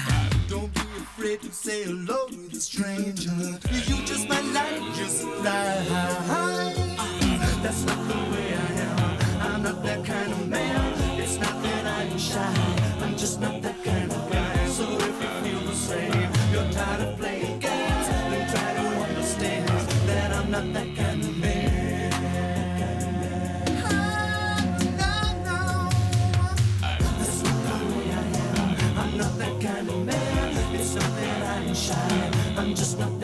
don't 0.48 0.72
be 0.72 0.80
afraid 0.80 1.42
to 1.42 1.52
say 1.52 1.84
hello 1.84 2.28
to 2.28 2.48
the 2.48 2.60
stranger. 2.60 3.30
You 3.70 3.96
just 4.06 4.26
might 4.30 4.44
like 4.54 4.80
your 4.96 5.08
surprise. 5.08 5.88
That's 7.62 7.84
not 7.84 8.08
the 8.08 8.14
way 8.32 8.54
I 8.54 8.72
am. 8.88 9.52
I'm 9.52 9.62
not 9.62 9.82
that 9.84 10.02
kind 10.04 10.32
of 10.32 10.48
man. 10.48 11.20
It's 11.20 11.38
not 11.38 11.62
that 11.62 11.86
I'm 11.86 12.18
shy. 12.18 12.54
I'm 13.02 13.16
just 13.16 13.38
not 13.40 13.60
that 13.62 13.71
side. 31.92 32.58
I'm 32.58 32.74
just 32.74 32.98
not. 32.98 33.21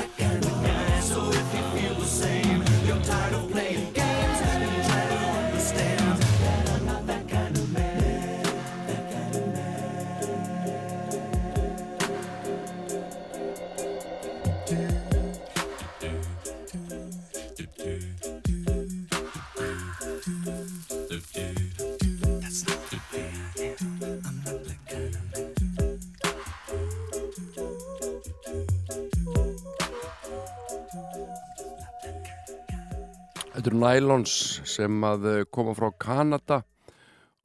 Nylons 33.89 34.33
sem 34.69 35.05
að 35.07 35.27
eh, 35.31 35.45
koma 35.49 35.73
frá 35.77 35.89
Kanada 35.97 36.59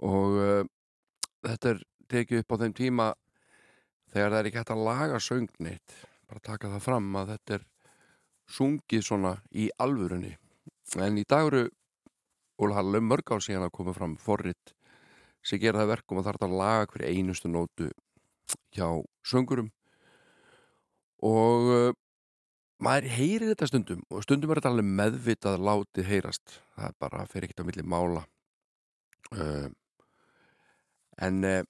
og 0.04 0.34
uh, 0.36 0.64
þetta 1.46 1.70
er 1.70 1.78
tekið 2.12 2.42
upp 2.42 2.56
á 2.56 2.62
þeim 2.64 2.74
tíma 2.76 3.06
þegar 4.12 4.34
það 4.34 4.40
er 4.40 4.50
ekki 4.50 4.60
hægt 4.60 4.74
að 4.74 4.82
laga 4.88 5.22
söngneitt 5.24 5.96
bara 6.28 6.44
taka 6.44 6.72
það 6.74 6.84
fram 6.84 7.08
að 7.22 7.32
þetta 7.34 7.56
er 7.56 7.64
sungið 8.58 9.06
svona 9.08 9.34
í 9.56 9.70
alvörunni. 9.80 10.34
En 11.00 11.22
í 11.22 11.24
dag 11.30 11.48
eru 11.48 11.64
og 12.60 12.74
það 12.76 12.98
er 13.00 13.08
mörg 13.08 13.32
ár 13.32 13.46
síðan 13.46 13.68
að 13.70 13.76
koma 13.78 13.96
fram 13.96 14.18
forrit 14.20 14.76
sem 15.46 15.62
gera 15.64 15.84
það 15.84 15.94
verkum 15.94 16.20
að 16.20 16.28
það 16.28 16.34
er 16.34 16.48
að 16.50 16.58
laga 16.60 16.92
hver 16.92 17.06
einustu 17.08 17.54
nótu 17.54 17.90
hjá 18.76 18.88
söngurum. 19.24 19.72
Og 21.24 21.72
uh, 21.72 21.96
maður 22.84 23.10
heyrir 23.16 23.52
þetta 23.54 23.70
stundum 23.70 24.02
og 24.12 24.26
stundum 24.26 24.52
er 24.52 24.60
þetta 24.60 24.72
alveg 24.74 24.90
meðvitað 25.00 25.62
látið 25.70 26.10
heyrast. 26.10 26.58
Það 26.76 26.90
er 26.90 26.98
bara 27.06 27.26
fyrir 27.32 27.48
ekkert 27.48 27.64
á 27.64 27.68
milli 27.70 27.86
mála. 27.94 28.24
Uh, 29.34 29.70
en 31.24 31.40
uh, 31.48 31.62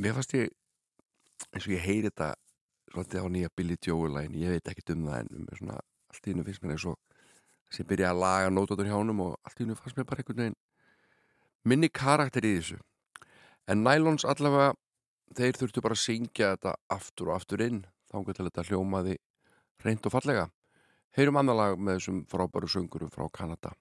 mér 0.00 0.16
fannst 0.16 0.34
ég 0.36 0.50
eins 1.52 1.66
og 1.66 1.74
ég 1.74 1.84
heyri 1.84 2.10
þetta 2.10 2.34
svolítið 2.92 3.24
á 3.24 3.26
nýja 3.32 3.52
Billy 3.56 3.76
Joel-lægin 3.82 4.38
ég 4.40 4.56
veit 4.56 4.70
ekkert 4.72 4.94
um 4.94 5.06
það 5.08 5.20
en 5.22 5.46
svona, 5.58 5.78
allt 6.12 6.26
í 6.26 6.32
hennu 6.32 6.46
finnst 6.46 6.64
mér 6.64 6.76
eins 6.76 6.86
og 6.88 6.98
sem 7.72 7.86
byrja 7.88 8.12
að 8.12 8.22
laga 8.22 8.50
nótótur 8.52 8.88
hjá 8.88 8.96
honum 8.96 9.22
og 9.26 9.36
allt 9.44 9.60
í 9.60 9.64
hennu 9.64 9.76
fannst 9.78 9.98
mér 9.98 10.08
bara 10.08 10.22
einhvern 10.22 10.42
veginn 10.42 10.58
minni 11.66 11.90
karakter 11.90 12.46
í 12.46 12.56
þessu. 12.58 12.78
En 13.66 13.82
Nylons 13.82 14.26
allavega 14.28 14.74
þeir 15.36 15.58
þurftu 15.58 15.82
bara 15.82 15.96
að 15.96 16.04
syngja 16.04 16.52
þetta 16.54 16.76
aftur 16.94 17.32
og 17.32 17.40
aftur 17.40 17.64
inn 17.64 17.82
þá 18.06 18.20
til 18.22 18.46
þetta 18.46 18.66
hljómaði 18.68 19.16
reynd 19.84 20.06
og 20.06 20.14
fallega 20.14 20.46
heyrum 21.16 21.40
annar 21.40 21.56
lag 21.56 21.80
með 21.80 21.98
þessum 21.98 22.22
frábæru 22.30 22.68
söngurum 22.68 23.10
frá 23.12 23.28
Kanada 23.32 23.72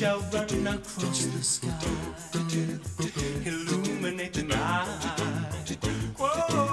shall 0.00 0.20
run 0.32 0.66
across 0.66 1.26
the 1.26 1.42
sky, 1.42 1.68
illuminate 3.44 4.32
the 4.32 4.42
night. 4.44 5.76
Whoa, 6.16 6.69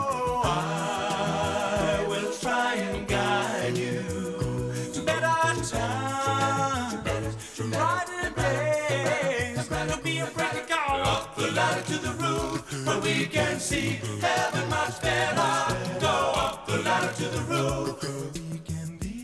can 13.37 13.59
see 13.59 13.99
heaven 14.21 14.69
much 14.69 15.01
better. 15.01 15.53
Go 15.99 16.15
up 16.45 16.65
the 16.67 16.77
ladder 16.79 17.13
to 17.19 17.25
the 17.35 17.41
roof. 17.51 18.03
We 18.51 18.57
can 18.69 18.97
be 18.97 19.17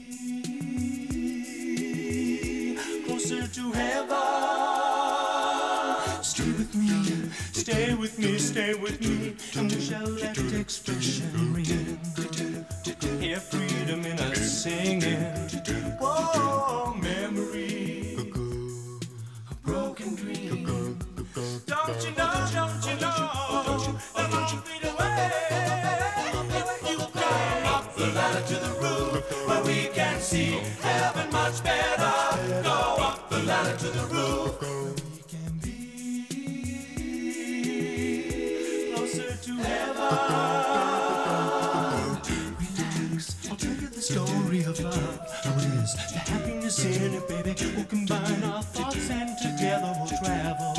closer 3.05 3.47
to 3.47 3.71
heaven. 3.71 4.19
Stay 6.23 6.51
with 6.59 6.73
me, 6.75 6.97
stay 7.53 7.93
with 7.95 8.19
me, 8.19 8.37
stay 8.37 8.73
with 8.75 9.01
me, 9.01 9.35
and 9.57 9.71
we 9.71 9.81
shall 9.81 10.07
let 10.07 10.37
expression 10.53 11.53
ring. 11.53 11.97
Hear 13.19 13.39
freedom 13.39 14.05
in 14.05 14.19
us 14.19 14.63
singing. 14.63 15.42
Is, 44.87 45.93
the 46.11 46.19
happiness 46.19 46.85
in 46.85 47.13
it, 47.13 47.27
baby. 47.27 47.55
We'll 47.75 47.85
combine 47.85 48.43
our 48.43 48.63
thoughts 48.63 49.09
and 49.09 49.37
together 49.37 49.93
we'll 49.97 50.07
travel. 50.07 50.73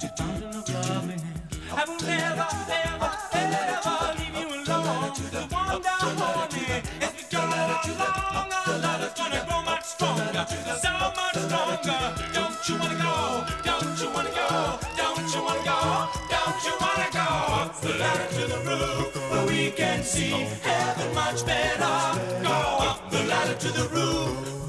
To 0.00 0.08
fountain 0.16 0.54
of 0.54 0.68
loveliness. 0.68 1.42
I 1.72 1.84
will 1.86 2.00
never, 2.00 2.46
ever, 2.70 3.12
ever 3.32 4.14
leave 4.18 4.36
you 4.38 4.48
alone. 4.72 5.14
The 5.32 5.42
one 5.50 5.82
down 5.82 6.22
on 6.22 6.48
me 6.54 6.82
as 7.00 7.12
we 7.16 7.24
go 7.30 7.40
along. 7.40 8.52
Our 8.66 8.78
love 8.78 9.02
is 9.02 9.12
gonna 9.14 9.44
grow 9.48 9.62
much 9.62 9.84
stronger, 9.84 10.46
so 10.82 10.92
much 11.16 11.36
stronger. 11.46 12.02
Don't 12.34 12.68
you 12.68 12.74
wanna 12.78 12.98
go? 13.02 13.46
Don't 13.64 14.00
you 14.00 14.10
wanna 14.10 14.30
go? 14.30 14.78
Don't 14.96 15.34
you 15.34 15.42
wanna 15.42 15.64
go? 15.64 16.08
Don't 16.30 16.64
you 16.64 16.74
wanna 16.80 17.10
go? 17.11 17.11
The 17.82 17.94
ladder 17.98 18.28
to 18.34 18.46
the 18.46 18.58
roof 18.60 19.30
where 19.32 19.46
we 19.46 19.72
can 19.72 20.04
see 20.04 20.30
heaven 20.30 21.14
much 21.16 21.44
better. 21.44 22.20
Go 22.44 22.50
up 22.78 23.10
the 23.10 23.24
ladder 23.24 23.54
to 23.54 23.72
the 23.72 23.88
roof. 23.88 24.61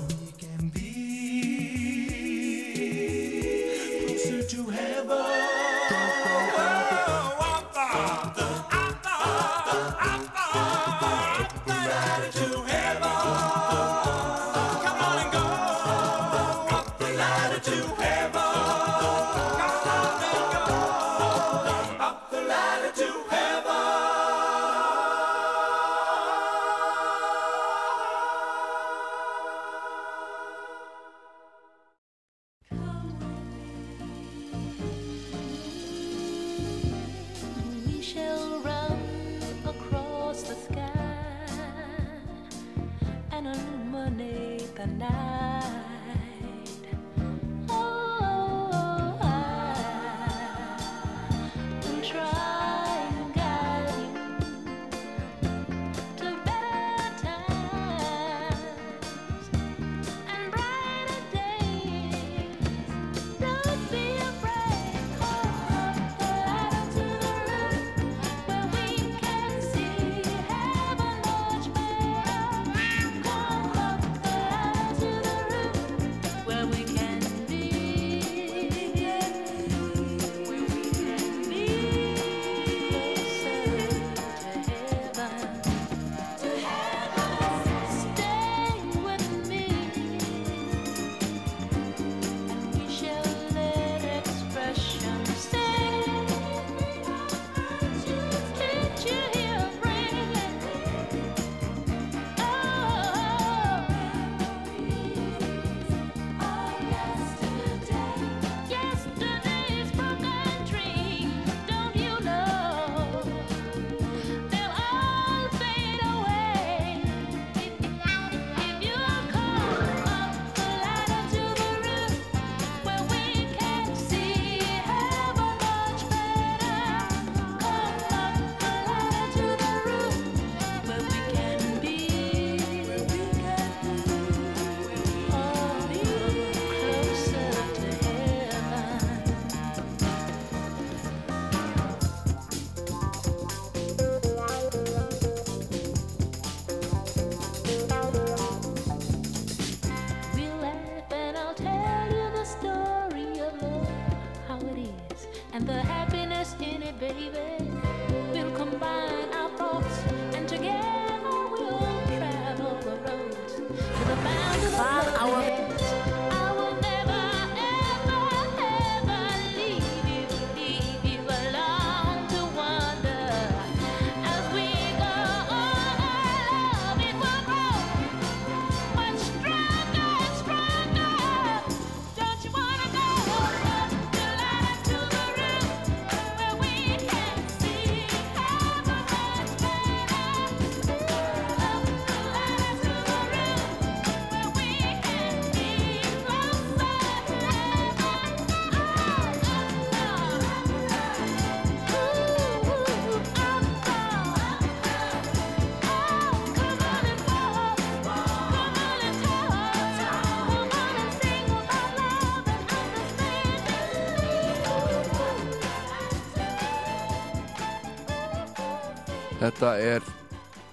Þetta 219.44 219.70
er 219.76 220.06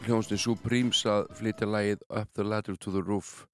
hljónstin 0.04 0.38
Supremes 0.38 1.00
að 1.10 1.25
flytja 1.40 1.66
lagið 1.66 2.04
Up 2.06 2.29
the 2.38 2.44
Ladder 2.46 2.77
to 2.79 2.92
the 2.94 3.00
Roof 3.02 3.48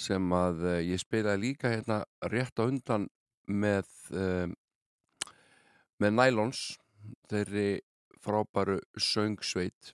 sem 0.00 0.32
að 0.32 0.62
uh, 0.64 0.76
ég 0.80 1.02
spilaði 1.02 1.42
líka 1.42 1.74
hérna 1.74 1.98
rétt 2.32 2.56
á 2.56 2.64
undan 2.64 3.04
með 3.44 3.92
um, 4.08 4.56
með 6.00 6.16
Nylons 6.16 6.62
þeirri 7.28 7.66
frábæru 8.24 8.80
söngsveit. 8.96 9.92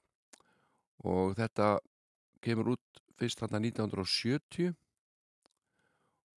Og 1.02 1.34
þetta 1.34 1.74
kemur 2.38 2.76
út 2.76 3.04
fyrst 3.18 3.42
þarna 3.42 3.58
1970 3.66 4.70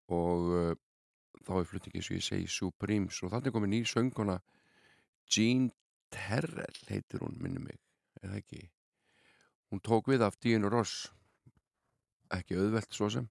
og 0.09 0.53
uh, 0.57 0.77
þá 1.45 1.57
er 1.61 1.69
flutningi 1.69 2.01
eins 2.01 2.15
og 2.15 2.17
ég 2.23 2.29
segi 2.33 2.49
Supremes. 2.49 3.21
Og 3.21 3.37
þannig 3.37 3.53
komið 3.53 3.77
ný 3.77 3.85
sönguna 3.85 4.41
Jean 5.29 5.69
Terrell 6.09 6.87
heitir 6.89 7.21
hún 7.21 7.37
minni 7.37 7.61
mig 7.61 7.83
eða 8.23 8.39
ekki? 8.41 8.63
Hún 9.71 9.83
tók 9.83 10.09
við 10.11 10.23
af 10.25 10.37
Díunu 10.39 10.71
Ross 10.71 11.07
ekki 12.33 12.57
auðvelt 12.59 12.93
svo 12.95 13.09
sem. 13.13 13.27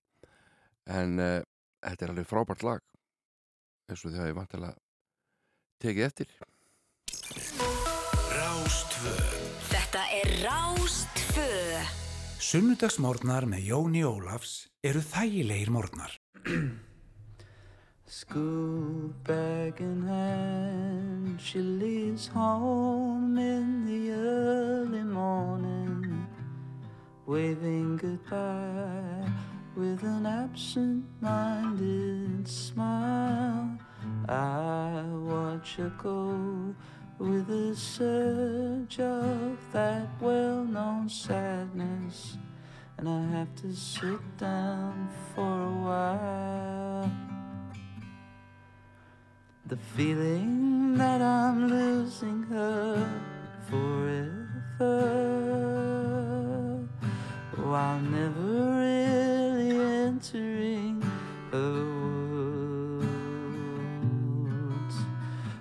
En 0.86 1.18
uh, 1.20 1.40
þetta 1.84 2.06
er 2.06 2.12
alveg 2.12 2.28
frábært 2.28 2.64
lag. 2.66 2.84
Eins 3.90 4.04
og 4.04 4.12
því 4.12 4.22
að 4.22 4.30
ég 4.30 4.38
vantilega 4.38 4.76
tekið 5.82 6.08
eftir. 6.08 6.32
Rástvö 8.36 9.14
Þetta 9.70 10.02
er 10.12 10.32
Rástfö. 10.44 11.50
Sunnudagsmórnar 12.46 13.46
með 13.48 13.70
Jóni 13.70 14.02
Ólafs 14.06 14.66
eru 14.84 15.00
þægilegir 15.02 15.72
mórnar 15.74 16.12
School 18.08 19.12
bag 19.24 19.80
in 19.80 20.06
hand, 20.06 21.40
she 21.40 21.58
leaves 21.58 22.28
home 22.28 23.36
in 23.36 23.84
the 23.84 24.12
early 24.12 25.02
morning, 25.02 26.24
waving 27.26 27.96
goodbye 27.96 29.28
with 29.74 30.04
an 30.04 30.24
absent 30.24 31.04
minded 31.20 32.46
smile. 32.46 33.76
I 34.28 35.02
watch 35.12 35.74
her 35.74 35.92
go 36.00 36.76
with 37.18 37.50
a 37.50 37.74
surge 37.74 39.00
of 39.00 39.58
that 39.72 40.06
well 40.20 40.64
known 40.64 41.08
sadness, 41.08 42.38
and 42.98 43.08
I 43.08 43.22
have 43.36 43.52
to 43.62 43.74
sit 43.74 44.20
down 44.38 45.08
for 45.34 45.42
a 45.42 45.72
while. 45.82 47.35
The 49.68 49.76
feeling 49.76 50.96
that 50.96 51.20
I'm 51.20 51.66
losing 51.66 52.44
her 52.44 53.04
forever 53.68 54.86
while 57.56 57.98
never 57.98 58.78
really 58.78 59.76
entering 60.06 61.02
her 61.50 61.84
words. 64.52 64.96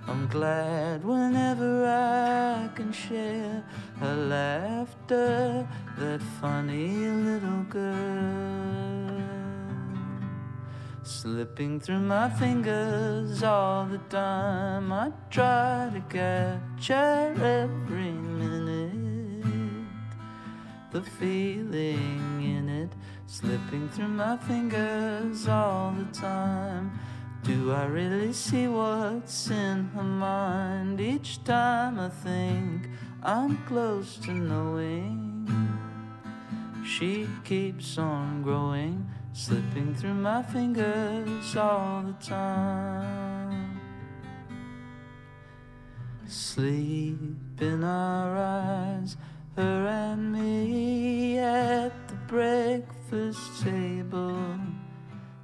I'm 0.07 0.27
glad 0.27 1.03
whenever 1.03 1.87
I 1.87 2.69
can 2.75 2.91
share 2.91 3.63
her 4.01 4.15
laughter, 4.15 5.67
that 5.97 6.21
funny 6.39 7.07
little 7.07 7.63
girl 7.63 8.64
slipping 11.25 11.79
through 11.79 12.01
my 12.01 12.29
fingers 12.29 13.41
all 13.41 13.83
the 13.85 13.97
time. 14.09 14.91
I 14.93 15.11
try 15.31 15.89
to 15.91 15.99
capture 16.01 17.33
every 17.41 18.11
minute, 18.11 19.87
the 20.91 21.01
feeling 21.01 22.43
in 22.43 22.69
it, 22.69 22.91
slipping 23.25 23.89
through 23.89 24.09
my 24.09 24.37
fingers 24.37 25.47
all 25.47 25.95
the 25.97 26.05
time. 26.15 26.91
Do 27.41 27.71
I 27.71 27.85
really 27.85 28.31
see 28.31 28.67
what's 28.67 29.49
in 29.49 29.85
her 29.95 30.03
mind 30.03 31.01
each 31.01 31.43
time 31.43 31.99
I 31.99 32.09
think 32.09 32.87
I'm 33.23 33.57
close 33.65 34.17
to 34.17 34.31
knowing? 34.31 35.49
She 36.85 37.27
keeps 37.43 37.97
on 37.97 38.43
growing, 38.43 39.09
slipping 39.35 39.93
through 39.93 40.13
my 40.13 40.41
fingers 40.41 41.57
all 41.57 42.03
the 42.03 42.25
time. 42.25 43.81
Sleep 46.25 47.19
in 47.59 47.83
our 47.83 48.37
eyes, 48.37 49.17
her 49.57 49.87
and 49.87 50.31
me 50.31 51.37
at 51.37 52.07
the 52.07 52.15
breakfast 52.29 53.61
table. 53.61 54.57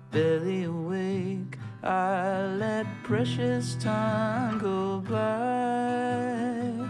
Barely 0.09 0.63
awake, 0.63 1.57
I 1.83 2.45
let 2.45 2.85
precious 3.03 3.75
time 3.75 4.57
go 4.57 5.01
by. 5.01 6.87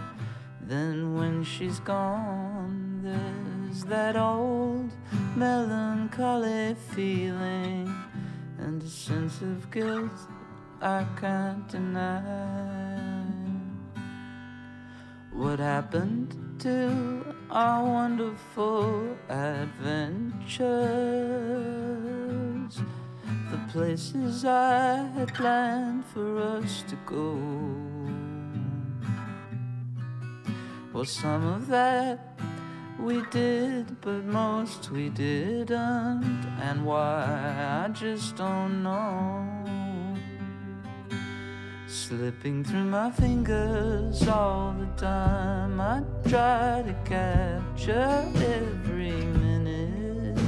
Then 0.60 1.16
when 1.16 1.42
she's 1.42 1.80
gone, 1.80 3.00
there's 3.02 3.82
that 3.86 4.16
old 4.16 4.92
melancholy 5.36 6.74
feeling 6.94 7.92
and 8.58 8.82
a 8.82 8.88
sense 8.88 9.40
of 9.42 9.70
guilt 9.70 10.10
I 10.80 11.06
can't 11.20 11.68
deny. 11.68 13.24
What 15.32 15.58
happened 15.58 16.36
to 16.60 17.34
our 17.50 17.84
wonderful 17.84 19.16
adventures? 19.28 20.62
The 23.50 23.58
places 23.72 24.44
I 24.44 24.96
had 25.14 25.34
planned 25.34 26.04
for 26.06 26.38
us 26.38 26.84
to 26.88 26.96
go. 27.06 27.38
Well, 30.92 31.04
some 31.04 31.46
of 31.46 31.68
that 31.68 32.31
we 32.98 33.22
did, 33.30 34.00
but 34.00 34.24
most 34.24 34.90
we 34.90 35.08
didn't. 35.08 36.44
And 36.60 36.84
why, 36.84 37.84
I 37.84 37.88
just 37.92 38.36
don't 38.36 38.82
know. 38.82 39.48
Slipping 41.86 42.64
through 42.64 42.84
my 42.84 43.10
fingers 43.10 44.26
all 44.28 44.74
the 44.78 44.86
time. 45.00 45.80
I 45.80 46.02
try 46.28 46.82
to 46.86 46.94
capture 47.04 48.24
every 48.36 49.12
minute. 49.12 50.38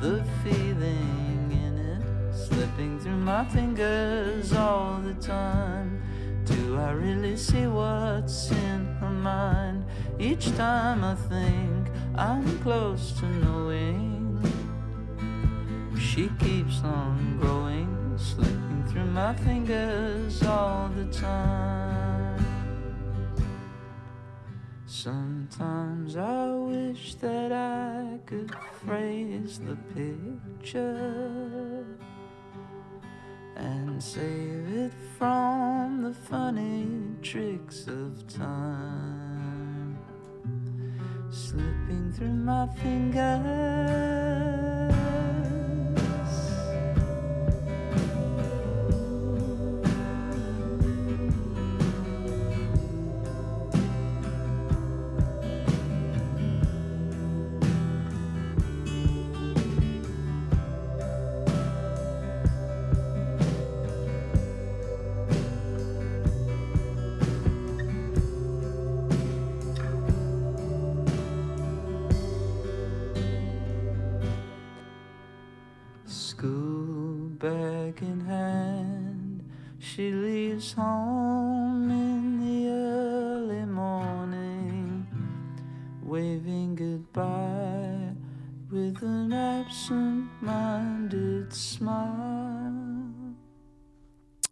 The 0.00 0.24
feeling 0.42 1.50
in 1.52 1.78
it, 1.78 2.34
slipping 2.34 2.98
through 3.00 3.18
my 3.18 3.44
fingers 3.44 4.52
all 4.52 4.98
the 4.98 5.14
time. 5.14 6.02
Do 6.44 6.78
I 6.78 6.90
really 6.90 7.36
see 7.36 7.66
what's 7.66 8.50
in 8.50 8.86
her 9.00 9.10
mind? 9.10 9.84
Each 10.20 10.54
time 10.54 11.02
I 11.02 11.14
think 11.14 11.88
I'm 12.14 12.58
close 12.58 13.12
to 13.20 13.24
knowing, 13.24 14.38
she 15.98 16.28
keeps 16.38 16.82
on 16.84 17.38
growing, 17.40 18.18
slipping 18.18 18.84
through 18.86 19.06
my 19.06 19.32
fingers 19.32 20.42
all 20.42 20.90
the 20.94 21.06
time. 21.06 22.44
Sometimes 24.84 26.18
I 26.18 26.50
wish 26.52 27.14
that 27.14 27.50
I 27.50 28.18
could 28.26 28.54
phrase 28.84 29.58
the 29.58 29.76
picture 29.94 31.86
and 33.56 34.02
save 34.02 34.68
it 34.68 34.92
from 35.16 36.02
the 36.02 36.12
funny 36.12 37.16
tricks 37.22 37.86
of 37.86 38.28
time 38.28 39.29
slipping 41.30 42.12
through 42.12 42.28
my 42.28 42.66
fingers. 42.82 44.20
Home 80.80 81.90
in 81.90 82.40
the 82.40 82.70
early 82.72 83.64
morning, 83.66 85.06
waving 86.02 86.74
goodbye 86.74 88.16
with 88.70 89.02
an 89.02 89.32
absent 89.32 90.30
minded 90.40 91.52
smile. 91.52 93.36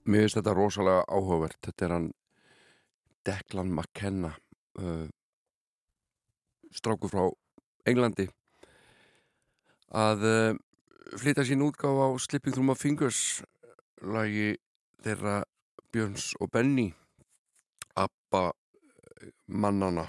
Mér 0.04 0.24
finnst 0.24 0.38
þetta 0.38 0.56
rosalega 0.56 1.04
áhugavert. 1.08 1.58
Þetta 1.64 1.84
er 1.86 1.96
hann 1.96 2.08
Declan 3.28 3.72
McKenna, 3.72 4.32
uh, 4.80 5.08
stráku 6.72 7.10
frá 7.12 7.28
Englandi, 7.88 8.28
að 9.92 10.24
uh, 10.28 10.56
flytja 11.16 11.44
sín 11.48 11.64
útgáf 11.64 12.00
á 12.04 12.08
Slipping 12.20 12.56
Through 12.56 12.68
My 12.68 12.76
Fingers 12.76 13.42
lagi 14.04 14.56
þeirra 15.04 15.42
Björns 15.92 16.34
og 16.40 16.50
Benny 16.52 16.90
Abba 17.96 18.50
eh, 18.50 19.30
mannana 19.48 20.04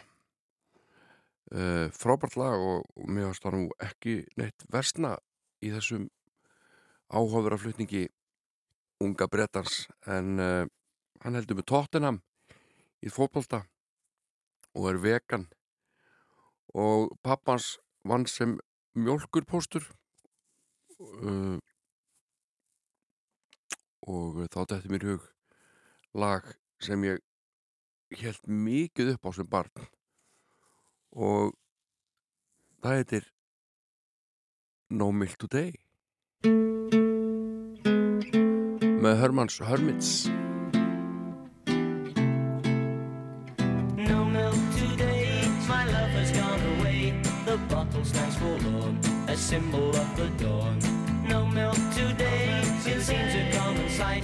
uh, 1.56 1.88
frábært 1.96 2.36
lag 2.36 2.60
og, 2.60 2.84
og 3.00 3.08
mér 3.08 3.30
varst 3.30 3.46
það 3.46 3.56
nú 3.56 3.70
ekki 3.86 4.16
neitt 4.38 4.66
versna 4.74 5.16
í 5.64 5.72
þessum 5.72 6.10
áhugavera 7.10 7.58
flutningi 7.62 8.04
unga 9.00 9.30
brettars 9.32 9.86
en 10.06 10.36
uh, 10.44 10.66
hann 11.24 11.40
heldur 11.40 11.62
með 11.62 11.70
Tottenham 11.72 12.20
í 13.00 13.12
fótbolta 13.14 13.64
og 14.76 14.92
er 14.92 15.00
vegan. 15.02 15.48
Og 16.76 17.16
pappans 17.26 17.78
vann 18.04 18.28
sem 18.30 18.60
mjölkurpóstur 19.00 19.88
uh, 21.00 21.58
og 24.10 24.46
þá 24.52 24.64
dætti 24.68 24.92
mér 24.92 25.12
hug 25.14 25.28
lag 26.14 26.46
sem 26.82 27.04
ég 27.04 27.20
held 28.18 28.48
mikið 28.48 29.14
upp 29.14 29.30
á 29.30 29.32
sem 29.38 29.50
barn 29.50 29.86
og 31.14 31.54
það 32.82 32.96
heitir 32.98 33.30
No 34.90 35.12
Milk 35.14 35.38
Today 35.38 35.76
með 39.00 39.22
Hermans 39.22 39.60
Hermits 39.62 40.14
No 44.10 44.26
milk 44.26 44.58
today, 44.76 45.46
my 45.68 45.86
love 45.86 46.12
has 46.18 46.32
gone 46.32 46.64
away. 46.80 47.14
The 47.46 47.58
bottle 47.70 48.04
stands 48.04 48.36
forlorn, 48.38 49.00
a 49.28 49.36
symbol 49.38 49.90
of 49.90 50.18
the 50.18 50.28
dawn. 50.42 50.80
No 51.28 51.46
milk 51.46 51.78
today, 51.94 52.62
it 52.86 53.02
seems 53.02 53.36
a 53.36 53.52
common 53.58 53.90
sight, 53.90 54.24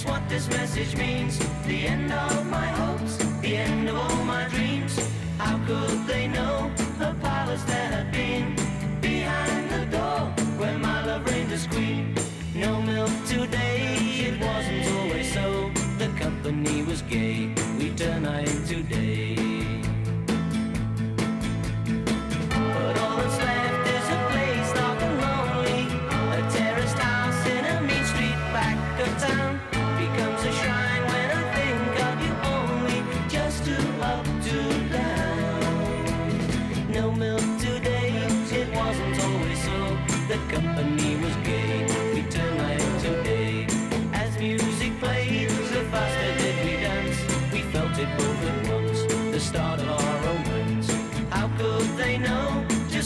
just 0.00 0.08
what 0.10 0.28
this 0.28 0.48
message 0.48 0.96
means? 0.96 1.38
The 1.66 1.86
end 1.86 2.12
of 2.12 2.46
my 2.46 2.66
hopes, 2.66 3.16
the 3.42 3.56
end 3.56 3.88
of 3.88 3.96
all 3.96 4.24
my 4.24 4.48
dreams. 4.48 4.98
How 5.38 5.58
could 5.66 6.06
they 6.06 6.28
know 6.28 6.70
the 6.98 7.14
palace 7.20 7.62
there 7.64 7.90
had 7.96 8.12
been 8.12 8.54
behind 9.00 9.70
the 9.70 9.84
door 9.96 10.20
where 10.58 10.78
my 10.78 11.04
love 11.04 11.26
reigned 11.26 11.52
as 11.52 11.66
queen? 11.66 12.14
No 12.54 12.80
milk 12.82 13.10
today, 13.26 13.96
it 14.28 14.40
wasn't 14.40 14.86
always 14.98 15.32
so. 15.32 15.70
The 15.98 16.08
company 16.18 16.82
was 16.82 17.02
gay, 17.02 17.52
we 17.78 17.90
turn 17.90 18.22
night 18.22 18.48
into 18.48 18.82
day. 18.82 19.49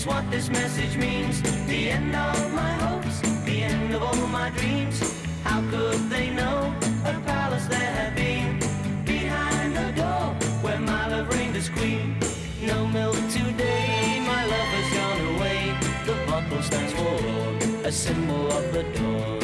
What 0.06 0.30
this 0.30 0.50
message 0.50 0.96
means? 0.96 1.40
The 1.66 1.90
end 1.90 2.14
of 2.14 2.52
my 2.52 2.72
hopes, 2.84 3.20
the 3.44 3.62
end 3.62 3.94
of 3.94 4.02
all 4.02 4.26
my 4.26 4.50
dreams. 4.50 5.00
How 5.42 5.60
could 5.70 6.10
they 6.10 6.30
know 6.30 6.74
a 7.04 7.14
palace 7.24 7.66
there 7.66 7.92
had 8.00 8.14
been 8.14 8.58
behind 9.04 9.76
the 9.76 9.92
door 9.92 10.34
where 10.62 10.78
my 10.78 11.08
love 11.08 11.28
reigned 11.34 11.56
as 11.56 11.68
queen? 11.68 12.18
No 12.62 12.86
milk 12.86 13.16
today, 13.30 14.20
my 14.26 14.44
love 14.44 14.70
has 14.76 14.88
gone 14.98 15.36
away. 15.36 15.76
The 16.06 16.16
bottle 16.26 16.62
stands 16.62 16.92
forlorn, 16.92 17.56
a 17.86 17.92
symbol 17.92 18.50
of 18.52 18.72
the 18.72 18.82
dawn. 18.98 19.43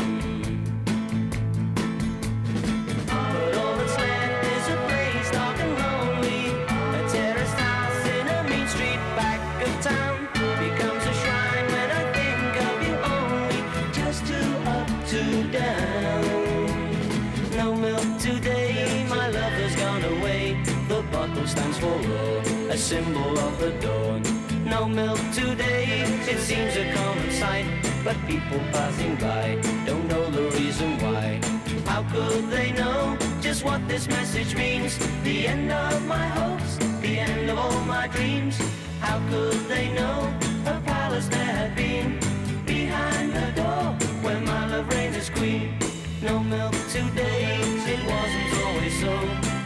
Symbol 22.90 23.38
of 23.38 23.56
the 23.60 23.70
dawn. 23.86 24.20
No 24.64 24.88
milk 24.88 25.20
today, 25.32 26.02
it 26.32 26.40
seems 26.40 26.74
a 26.74 26.92
common 26.92 27.30
sight. 27.30 27.64
But 28.02 28.16
people 28.26 28.58
passing 28.72 29.14
by 29.14 29.60
don't 29.86 30.08
know 30.08 30.28
the 30.28 30.46
reason 30.58 30.98
why. 30.98 31.38
How 31.86 32.02
could 32.12 32.50
they 32.50 32.72
know 32.72 33.16
just 33.40 33.64
what 33.64 33.80
this 33.86 34.08
message 34.08 34.56
means? 34.56 34.98
The 35.22 35.46
end 35.46 35.70
of 35.70 36.04
my 36.06 36.26
hopes, 36.38 36.78
the 37.00 37.20
end 37.20 37.48
of 37.48 37.58
all 37.58 37.80
my 37.82 38.08
dreams. 38.08 38.58
How 38.98 39.18
could 39.30 39.60
they 39.68 39.86
know 39.92 40.18
a 40.66 40.80
palace 40.80 41.28
there 41.28 41.54
had 41.60 41.76
been 41.76 42.18
behind 42.66 43.28
the 43.38 43.52
door 43.60 43.84
where 44.24 44.40
my 44.40 44.62
love 44.66 44.88
reigned 44.88 45.14
as 45.14 45.30
queen? 45.30 45.78
No 46.22 46.40
milk 46.40 46.74
today, 46.90 47.54
it 47.94 48.02
wasn't 48.12 48.50
always 48.64 48.94
so. 49.04 49.14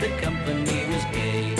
The 0.02 0.10
company 0.20 0.80
was 0.92 1.04
gay, 1.16 1.53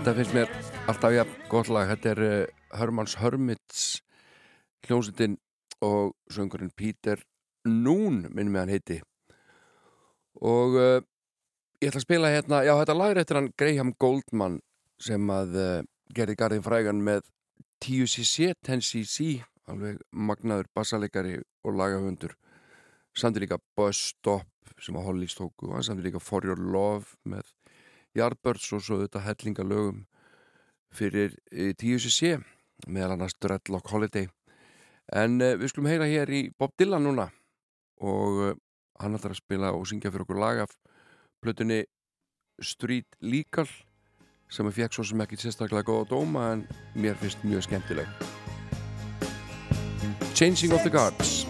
Þetta 0.00 0.12
finnst 0.16 0.32
mér 0.32 0.52
alltaf 0.88 1.12
jafn 1.12 1.32
gott 1.52 1.68
lag. 1.68 1.90
Þetta 1.90 2.08
er 2.14 2.20
uh, 2.24 2.60
Hermanns 2.80 3.18
Hermits 3.20 3.80
hljómsveitin 4.86 5.34
og 5.84 6.14
söngurinn 6.32 6.70
Peter 6.72 7.20
Noon, 7.68 8.22
minnum 8.32 8.56
ég 8.56 8.62
hann 8.62 8.72
heiti. 8.72 8.96
Og 10.40 10.78
uh, 10.80 11.04
ég 11.84 11.92
ætla 11.92 12.00
að 12.00 12.06
spila 12.06 12.32
hérna, 12.32 12.62
já 12.64 12.72
þetta 12.80 12.96
lag 12.96 13.12
er 13.12 13.20
eftir 13.20 13.40
hann 13.42 13.52
Graham 13.60 13.92
Goldman 14.00 14.56
sem 15.04 15.36
að 15.36 15.60
uh, 15.60 15.76
gerði 16.16 16.40
garðin 16.46 16.64
frægan 16.64 17.04
með 17.04 17.28
10cc, 17.84 18.54
10cc, 18.64 19.30
alveg 19.68 20.00
magnaður 20.16 20.72
bassalegari 20.80 21.36
og 21.60 21.76
lagahundur. 21.76 22.38
Samt 23.12 23.36
líka 23.36 23.60
Buzz 23.76 24.14
Stop 24.14 24.48
sem 24.80 24.96
að 24.96 25.10
Holly 25.12 25.28
stóku 25.28 25.68
og 25.68 25.84
samt 25.84 26.00
líka 26.00 26.24
For 26.24 26.48
Your 26.48 26.56
Love 26.56 27.20
með 27.28 27.52
Yardbirds 28.18 28.72
og 28.74 28.82
svo 28.84 29.00
þetta 29.02 29.22
hellinga 29.24 29.66
lögum 29.66 30.04
fyrir 30.94 31.36
10cc 31.52 32.40
meðal 32.88 33.14
annars 33.14 33.36
Dreadlock 33.38 33.90
Holiday. 33.92 34.28
En 35.12 35.40
uh, 35.42 35.54
við 35.58 35.72
skulum 35.72 35.90
heyra 35.90 36.08
hér 36.10 36.30
í 36.30 36.42
Bob 36.58 36.74
Dylan 36.78 37.04
núna 37.06 37.28
og 38.00 38.40
uh, 38.40 38.56
hann 39.02 39.16
ætlar 39.18 39.34
að 39.34 39.42
spila 39.42 39.72
og 39.76 39.86
syngja 39.88 40.12
fyrir 40.12 40.26
okkur 40.26 40.40
lag 40.40 40.64
af 40.64 40.74
plötunni 41.42 41.82
Street 42.60 43.08
Legal 43.20 43.68
sem 44.50 44.66
að 44.66 44.80
fekk 44.80 44.96
svo 44.96 45.06
sem 45.06 45.22
ekki 45.24 45.38
sérstaklega 45.40 45.86
góða 45.86 46.10
dóma 46.10 46.50
en 46.54 46.66
mér 46.98 47.18
finnst 47.20 47.44
mjög 47.46 47.68
skemmtileg. 47.68 48.10
Changing 50.34 50.72
of 50.72 50.82
the 50.82 50.90
Guards 50.90 51.49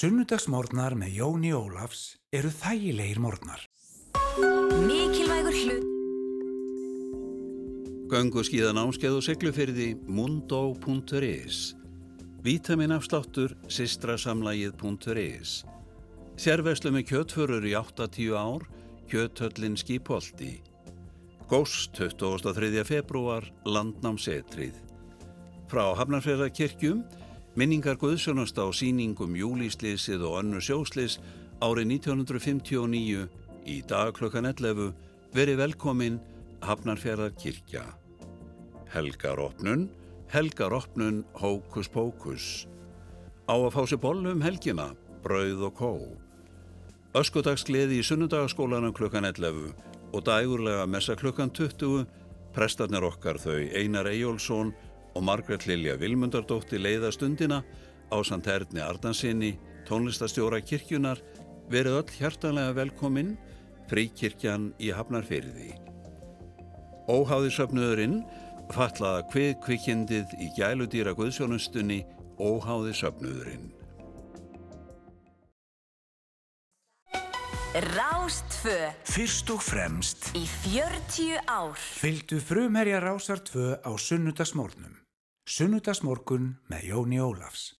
Sunnudagsmórnar 0.00 0.94
með 0.96 1.16
Jóni 1.18 1.50
Ólafs 1.52 2.14
eru 2.32 2.48
þægilegir 2.48 3.18
mórnar. 3.20 3.66
Mikilvægur 4.86 5.58
hlut. 5.58 5.84
Gangu 8.08 8.40
skíðan 8.48 8.80
áskeðu 8.80 9.20
seglufyrði 9.26 9.90
mundo.is 10.08 11.60
Vítaminafsláttur 12.40 13.52
sistrasamlægið.is 13.68 15.54
Þjárverslu 16.40 16.96
með 16.96 17.08
kjötfurur 17.12 17.68
í 17.68 17.76
8-10 17.76 18.40
ár, 18.40 18.64
kjöthöllin 19.12 19.76
skipolti. 19.76 20.54
Góst 21.52 21.92
23. 22.00 22.86
februar, 22.88 23.52
landnámsetrið. 23.68 24.80
Frá 25.68 25.92
Hafnarfjörðarkirkjum 26.00 27.04
Minningar 27.58 27.96
Guðsjónasta 27.98 28.62
á 28.62 28.70
síningum 28.70 29.32
júlísliðsið 29.34 30.22
og 30.22 30.36
annu 30.38 30.60
sjósliðs 30.62 31.16
árið 31.58 31.88
1959 31.96 33.24
í 33.66 33.78
dagklokkan 33.90 34.46
11 34.46 34.92
veri 35.34 35.56
velkomin 35.58 36.20
Hafnarfjara 36.62 37.26
kirkja. 37.34 37.82
Helgaropnun, 38.94 39.88
helgaropnun 40.30 41.24
hókus 41.42 41.90
pókus. 41.90 42.46
Á 43.50 43.58
að 43.58 43.74
fá 43.74 43.82
sér 43.82 43.98
bollum 43.98 44.44
helgina, 44.46 44.92
brauð 45.24 45.64
og 45.66 45.74
kó. 45.74 45.92
Öskudagsgleði 47.18 47.98
í 47.98 48.06
sunnudagaskólanum 48.06 48.94
klukkan 48.94 49.26
11 49.26 49.74
og 50.14 50.22
dagurlega 50.22 50.86
messa 50.86 51.18
klukkan 51.18 51.50
20 51.50 52.06
prestarnir 52.54 53.02
okkar 53.10 53.42
þau 53.42 53.58
Einar 53.58 54.06
Ejjólfsson 54.06 54.70
og 55.14 55.24
Margret 55.26 55.66
Lilja 55.66 55.96
Vilmundardóttir 56.00 56.82
leiða 56.82 57.12
stundina 57.14 57.62
á 58.10 58.16
samt 58.26 58.48
Erni 58.50 58.82
Ardansinni, 58.82 59.54
tónlistastjóra 59.88 60.60
kirkjunar, 60.62 61.20
verið 61.70 62.00
öll 62.00 62.14
hjartanlega 62.18 62.76
velkominn, 62.78 63.34
fríkirkjan 63.90 64.70
í 64.78 64.92
Hafnarfyrði. 64.94 65.72
Óháðisöfnuðurinn 67.10 68.20
fatlaða 68.74 69.26
kvið 69.32 69.52
kvikindið 69.64 70.38
í 70.38 70.50
gæludýra 70.58 71.14
guðsjónustunni 71.18 72.04
Óháðisöfnuðurinn. 72.38 73.70
Rástfö 77.70 78.90
Fyrst 79.06 79.50
og 79.54 79.62
fremst 79.62 80.32
í 80.34 80.42
40 80.42 81.38
ár. 81.46 81.78
fylgdu 81.78 82.40
frumherja 82.42 82.98
Rásar 82.98 83.38
2 83.46 83.78
á 83.86 83.90
sunnudagsmórnum. 83.94 84.99
Sunnudagsmorgun 85.50 86.44
með 86.70 86.84
Jóni 86.86 87.18
Ólafs. 87.18 87.72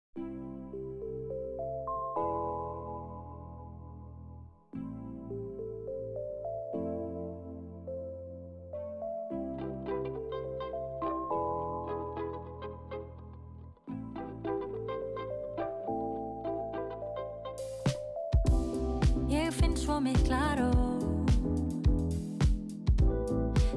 Ég 19.31 19.55
finn 19.55 19.79
svo 19.79 20.01
mikla 20.03 20.43
ró 20.59 20.73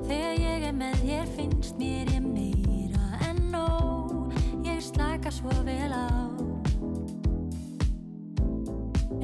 Þegar 0.03 0.35
ég 0.43 0.67
er 0.67 0.75
með 0.83 0.99
þér 1.07 1.31
finnst 1.39 1.79
mér 1.79 2.11
ég 2.11 2.14
svo 5.35 5.51
vel 5.66 5.93
á. 5.93 6.07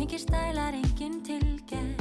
Engin 0.01 0.19
stælar, 0.19 0.75
engin 0.75 1.23
tilgerð. 1.23 2.01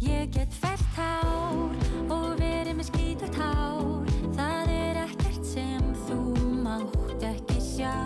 Ég 0.00 0.30
get 0.32 0.52
fælt 0.62 0.86
hár 0.96 1.74
og 2.08 2.28
verið 2.40 2.74
með 2.78 2.86
skítut 2.88 3.34
hár 3.36 4.08
Það 4.36 4.70
er 4.76 5.00
ekkert 5.04 5.44
sem 5.44 5.84
þú 6.06 6.20
mátt 6.64 7.26
ekki 7.32 7.58
sjá. 7.60 7.96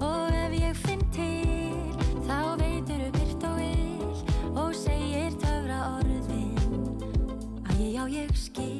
Og 0.00 0.34
ef 0.44 0.56
ég 0.58 0.74
finn 0.82 1.04
til 1.14 1.84
þá 2.26 2.58
veitur 2.58 3.04
þú 3.04 3.10
byrt 3.18 3.46
og 3.50 3.60
vil 3.60 4.56
og 4.56 4.74
segir 4.74 5.36
töfra 5.42 5.78
orðin 6.00 6.56
að 7.68 7.84
ég 7.84 7.94
já 7.94 8.04
ég 8.18 8.34
skil 8.34 8.75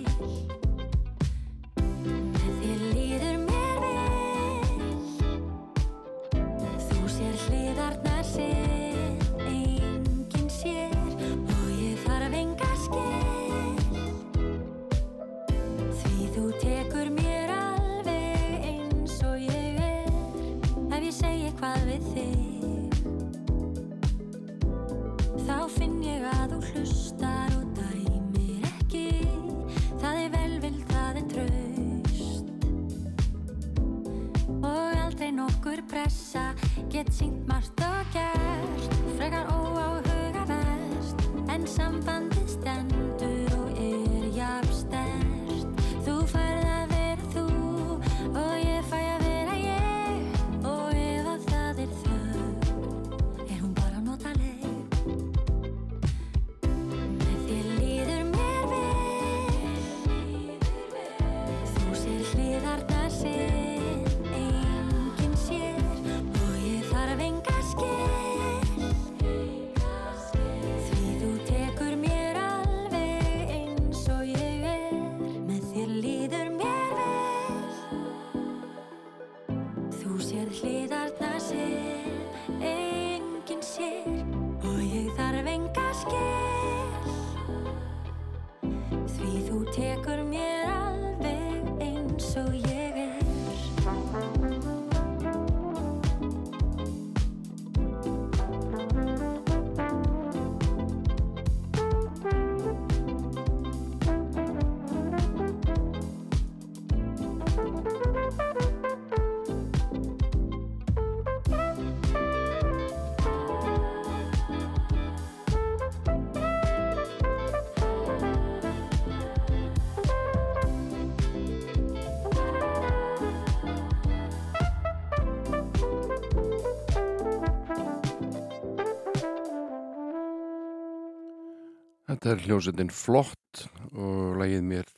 Þetta 132.26 132.40
er 132.40 132.48
hljómsveitin 132.48 132.88
flott 132.90 133.60
og 133.94 134.38
lagið 134.40 134.64
mér, 134.66 134.88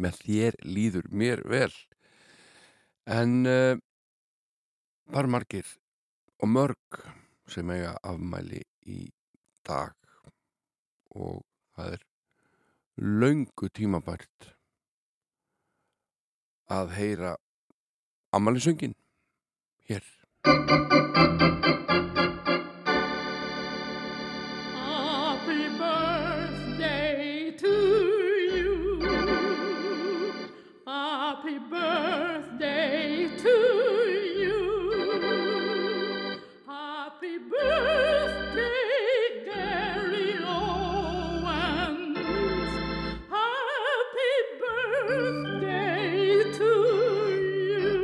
með 0.00 0.20
þér 0.22 0.54
líður 0.64 1.08
mér 1.12 1.42
vel. 1.44 1.74
En 3.04 3.34
uh, 3.44 3.76
bara 5.12 5.28
margir 5.28 5.68
og 6.40 6.48
mörg 6.48 7.02
sem 7.52 7.68
eiga 7.76 7.92
afmæli 8.00 8.62
í 8.88 9.02
dag 9.68 9.92
og 11.12 11.44
það 11.76 11.98
er 11.98 12.06
löngu 13.20 13.68
tímabært 13.68 14.54
að 16.72 16.96
heyra 16.96 17.34
afmælisöngin 18.32 18.96
hér. 19.92 20.08
Happy 31.48 31.64
birthday 31.70 33.26
to 33.38 33.54
you. 34.36 34.60
Happy 36.66 37.38
birthday, 37.52 38.68
Gary 39.46 40.36
Owens. 40.44 42.18
Happy 43.32 44.34
birthday 44.60 46.12
to 46.58 46.70
you. 47.32 47.96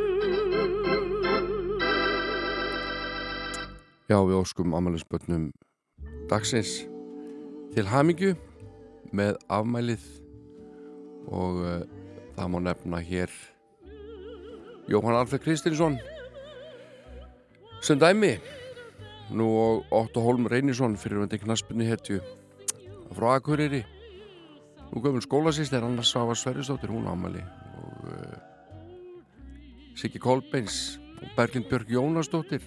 Já, 4.09 4.18
við 4.24 4.36
óskum 4.40 4.72
afmælisbönnum 4.72 5.53
dagsins 6.32 6.88
til 7.76 7.92
hamingju 7.92 8.32
með 9.12 9.36
afmælið 9.53 10.09
og 11.28 11.61
uh, 11.61 11.93
það 12.35 12.51
má 12.51 12.59
nefna 12.62 13.01
hér 13.05 13.30
Jóhann 14.89 15.16
Alfred 15.16 15.41
Kristinsson. 15.41 15.97
Sem 17.80 17.99
dæmi 17.99 18.37
nú 19.32 19.47
og 19.57 19.93
Otto 19.93 20.20
Holm 20.20 20.47
Reynisson 20.51 20.97
fyrirvændi 21.01 21.41
knaspinni 21.41 21.89
hetju 21.89 22.20
frá 23.16 23.37
Akureyri. 23.39 23.85
Nú 24.93 25.01
gömul 25.01 25.24
skólasýstir 25.24 25.85
annars 25.85 26.12
Sava 26.12 26.35
Sverrisdóttir 26.35 26.93
hún 26.93 27.09
ámali 27.09 27.41
og 27.80 28.09
uh, 28.11 28.37
Siggi 29.97 30.18
Kolbeins 30.18 30.99
og 31.22 31.28
Berglind 31.37 31.70
Björk 31.70 31.89
Jónasdóttir 31.89 32.62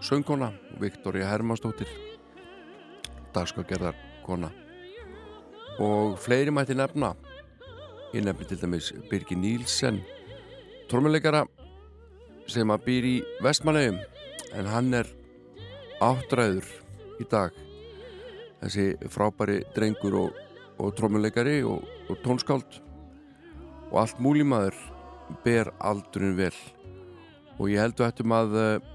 söngkona 0.00 0.52
og 0.72 0.80
Viktoria 0.80 1.28
Hermansdóttir 1.30 1.90
dagskagerðar 3.34 3.96
kona 4.24 4.50
og 5.82 6.16
fleiri 6.22 6.54
mætti 6.54 6.76
nefna 6.76 7.12
ég 8.14 8.24
nefni 8.24 8.46
til 8.46 8.60
dæmis 8.60 8.92
Birgir 9.10 9.38
Nílsen 9.38 10.02
tórmuleikara 10.90 11.44
sem 12.50 12.70
að 12.70 12.84
býr 12.86 13.06
í 13.08 13.14
Vestmannegjum 13.42 13.98
en 14.54 14.68
hann 14.70 14.94
er 14.94 15.08
áttræður 16.04 16.66
í 17.20 17.26
dag. 17.30 17.54
Þessi 18.60 18.86
frábæri 19.12 19.62
drengur 19.74 20.18
og, 20.20 20.36
og 20.78 20.94
trómuleikari 20.98 21.62
og, 21.66 21.82
og 22.10 22.20
tónskáld 22.24 22.78
og 23.90 23.98
allt 24.02 24.20
múlimaður 24.22 24.76
ber 25.44 25.72
aldurinn 25.82 26.36
vel. 26.38 26.54
Og 27.58 27.72
ég 27.72 27.82
held 27.82 27.98
að 28.00 28.12
ættum 28.12 28.34
að 28.36 28.56
uh, 28.60 28.86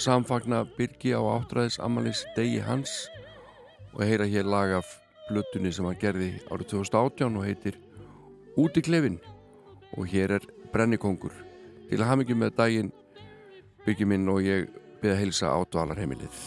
samfagna 0.00 0.64
Birgi 0.76 1.14
á 1.14 1.22
áttræðis 1.22 1.80
Amalis 1.80 2.24
degi 2.36 2.60
hans 2.66 3.06
og 3.94 4.02
heyra 4.04 4.26
hér 4.28 4.48
lag 4.50 4.76
af 4.80 4.96
blötunni 5.30 5.72
sem 5.72 5.86
hann 5.86 6.00
gerði 6.00 6.34
árið 6.50 6.74
2018 6.74 7.38
og 7.38 7.46
heitir 7.46 7.78
Út 8.54 8.76
í 8.78 8.82
klefin 8.86 9.16
og 9.98 10.06
hér 10.12 10.36
er 10.36 10.44
Brennikongur 10.70 11.34
til 11.88 11.98
að 11.98 12.06
hafa 12.06 12.20
mikið 12.20 12.38
með 12.38 12.52
daginn 12.60 12.92
Birgi 13.84 14.06
minn 14.06 14.30
og 14.30 14.44
ég 14.46 14.68
byrja 15.00 15.16
að 15.16 15.20
heilsa 15.24 15.50
á 15.50 15.58
dvalarheimilið 15.66 16.38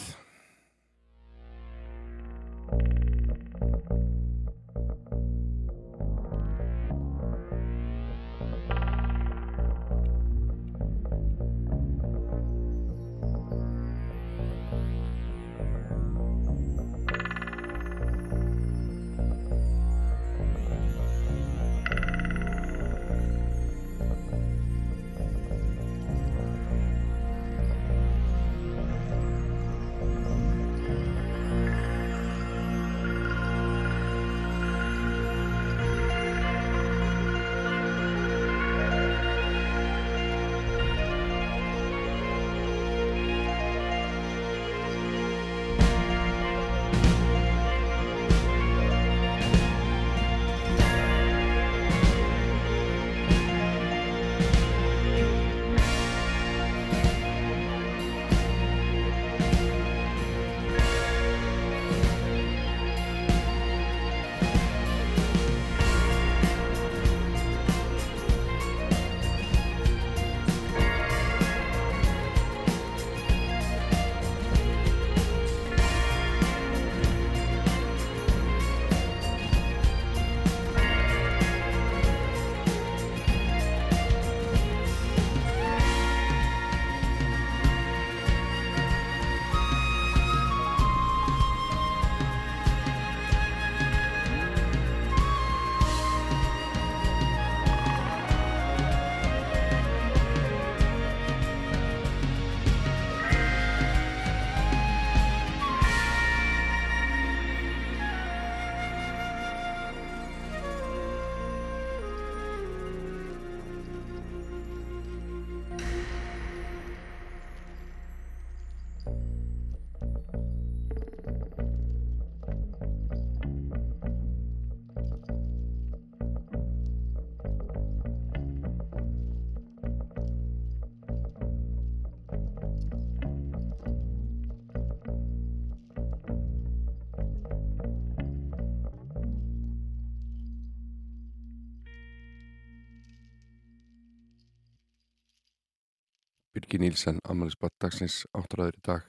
Birgir 146.78 146.91
Nílsen, 146.91 147.17
ammælisbatt 147.25 147.73
dagsins 147.82 148.28
áttræður 148.38 148.75
í 148.78 148.82
dag. 148.86 149.05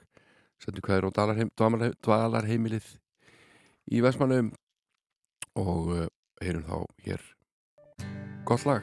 Sendu 0.57 0.81
hvaðir 0.81 1.05
á 1.05 1.09
dvalarheim, 1.13 1.49
dvalarheim, 1.53 1.93
dvalarheimilið 2.01 2.87
í 3.93 4.01
Vestmannum 4.01 4.49
og 5.53 5.91
uh, 5.93 6.07
heyrum 6.41 6.65
þá 6.65 6.77
hér. 7.05 7.21
Gott 8.49 8.65
lag. 8.65 8.81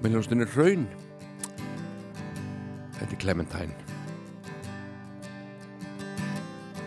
Með 0.00 0.16
hljóðstunni 0.16 0.48
Raun 0.54 0.88
Þetta 2.96 3.12
er 3.12 3.20
Clementine. 3.20 3.76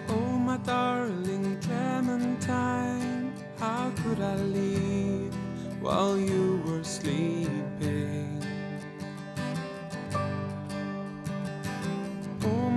Oh, 0.10 0.40
my 0.42 0.58
darling 0.66 1.60
Clementine, 1.62 3.30
how 3.60 3.92
could 4.02 4.26
I 4.26 4.36
leave 4.42 5.38
while 5.82 6.18
you 6.18 6.64
were 6.66 6.84
sleeping? 6.84 7.57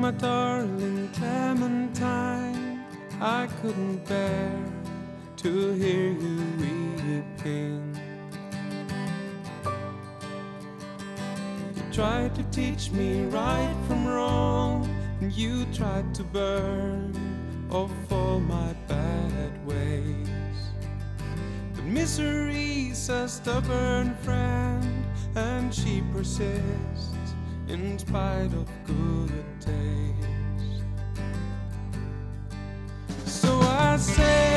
My 0.00 0.10
darling 0.12 1.10
Clementine, 1.12 2.82
I 3.20 3.46
couldn't 3.60 4.02
bear 4.08 4.50
to 5.36 5.72
hear 5.72 6.12
you 6.12 6.42
weeping. 6.56 8.00
You 11.76 11.82
tried 11.92 12.34
to 12.34 12.42
teach 12.44 12.90
me 12.92 13.24
right 13.26 13.76
from 13.86 14.06
wrong, 14.06 14.88
and 15.20 15.30
you 15.32 15.66
tried 15.66 16.14
to 16.14 16.24
burn 16.24 17.12
off 17.70 17.92
all 18.10 18.40
my 18.40 18.72
bad 18.88 19.66
ways. 19.66 20.56
But 21.74 21.84
misery's 21.84 23.10
a 23.10 23.28
stubborn 23.28 24.14
friend, 24.22 25.04
and 25.34 25.74
she 25.74 26.02
persists 26.10 27.10
in 27.68 27.98
spite 27.98 28.54
of 28.54 28.66
good 28.86 29.44
So 33.26 33.60
I 33.60 33.96
sailed 33.98 34.49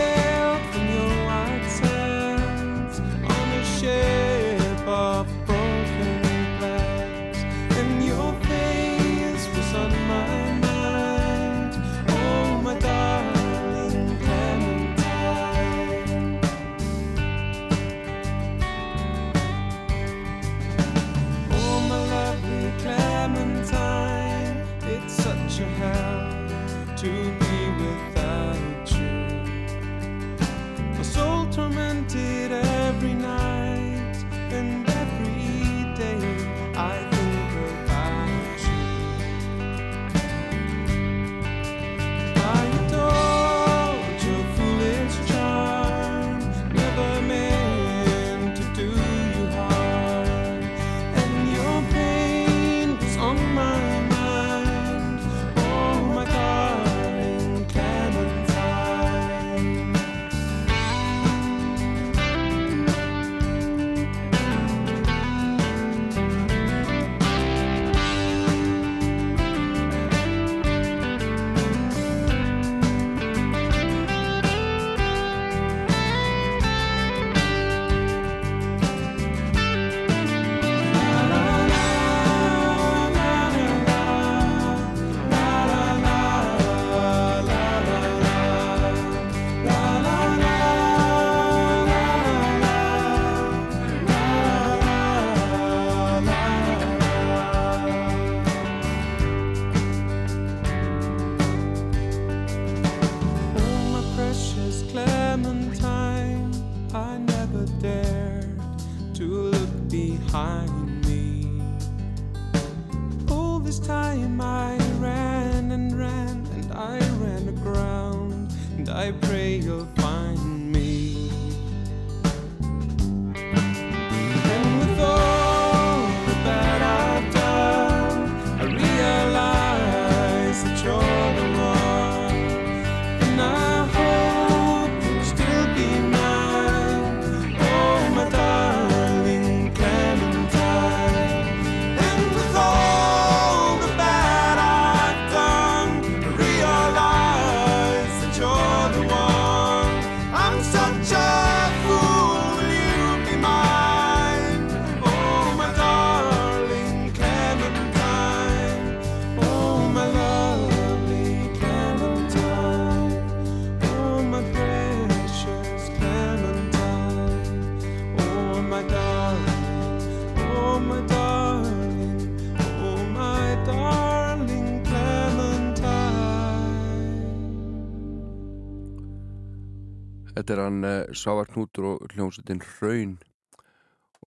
Þetta 180.43 180.55
er 180.57 180.59
hann 180.59 180.83
eh, 180.83 181.11
Sávarknútur 181.15 181.85
og 181.87 182.01
hljómsveitin 182.11 182.59
Hraun. 182.59 183.13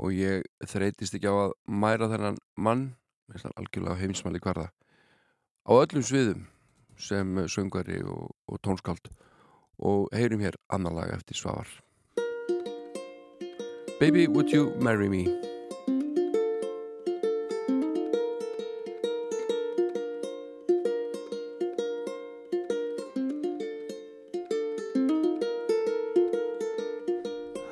Og 0.00 0.14
ég 0.16 0.46
þreytist 0.64 1.12
ekki 1.18 1.28
á 1.28 1.36
að 1.44 1.52
mæra 1.68 2.08
þennan 2.08 2.38
mann, 2.56 2.86
mér 3.28 3.36
finnst 3.36 3.44
hann 3.50 3.56
algjörlega 3.60 4.00
heimsmæli 4.00 4.40
hverða, 4.40 4.70
á 5.68 5.72
öllum 5.76 6.06
sviðum 6.08 6.46
sem 6.96 7.36
söngari 7.52 8.00
og, 8.00 8.32
og 8.48 8.62
tónskald 8.64 9.10
og 9.76 10.08
heyrum 10.16 10.40
hér 10.40 10.56
annar 10.72 10.96
lag 10.96 11.12
eftir 11.18 11.36
Sávar 11.36 11.68
Baby 14.00 14.24
would 14.26 14.48
you 14.48 14.72
marry 14.80 15.12
me? 15.12 15.55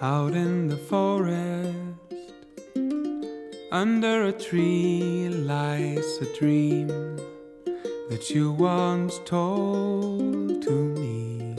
out 0.05 0.35
in 0.35 0.69
the 0.69 0.77
forest. 0.77 1.79
Under 3.73 4.25
a 4.25 4.33
tree 4.33 5.31
lies 5.31 6.19
a 6.21 6.27
dream 6.39 6.89
that 8.11 8.29
you 8.29 8.53
once 8.53 9.19
told 9.25 10.61
to 10.63 10.73
me. 11.01 11.57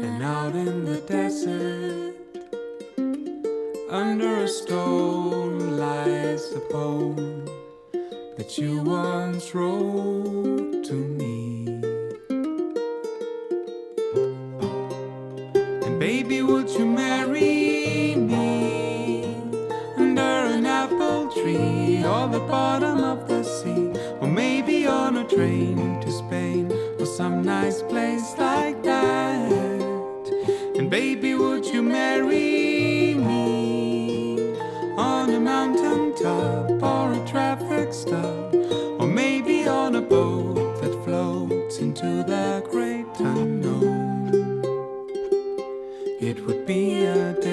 And 0.00 0.20
out 0.20 0.56
in 0.56 0.84
the 0.84 1.00
desert, 1.06 2.16
under 3.88 4.42
a 4.42 4.48
stone 4.48 5.76
lies 5.78 6.44
a 6.54 6.60
poem 6.72 7.46
that 8.36 8.58
you 8.58 8.80
once 8.80 9.54
wrote 9.54 10.82
to 10.86 10.94
me. 10.94 11.35
Baby, 16.06 16.40
would 16.40 16.70
you 16.70 16.86
marry 16.86 18.14
me? 18.14 19.24
Under 19.96 20.20
an 20.54 20.64
apple 20.64 21.26
tree 21.32 21.96
or 22.04 22.28
the 22.28 22.38
bottom 22.46 23.02
of 23.02 23.26
the 23.26 23.42
sea, 23.42 23.90
or 24.20 24.28
maybe 24.28 24.86
on 24.86 25.16
a 25.16 25.24
train 25.26 26.00
to 26.02 26.10
Spain 26.12 26.70
or 27.00 27.06
some 27.06 27.42
nice 27.42 27.82
place 27.82 28.38
like 28.38 28.80
that. 28.84 30.22
And 30.76 30.88
baby, 30.88 31.34
would 31.34 31.66
you 31.66 31.82
marry 31.82 33.14
me? 33.16 34.54
On 34.96 35.28
a 35.28 35.40
mountain 35.40 36.14
top 36.14 36.70
or 36.84 37.14
a 37.20 37.26
traffic 37.26 37.92
stop, 37.92 38.54
or 39.00 39.08
maybe 39.08 39.66
on 39.66 39.96
a 39.96 40.02
boat 40.02 40.80
that 40.82 40.94
floats 41.04 41.78
into 41.78 42.22
the 42.22 42.62
it 46.36 46.44
would 46.46 46.66
be 46.66 47.06
a 47.06 47.45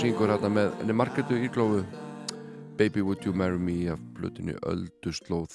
syngur 0.00 0.30
hérna 0.32 0.48
með 0.48 0.70
henni 0.78 0.94
Margretu 0.96 1.36
Írglófu 1.36 1.82
Baby 2.78 3.02
Would 3.04 3.26
You 3.26 3.34
Marry 3.36 3.58
Me? 3.60 3.74
Af 3.92 4.00
blötunni 4.16 4.54
Ölduslóð 4.64 5.52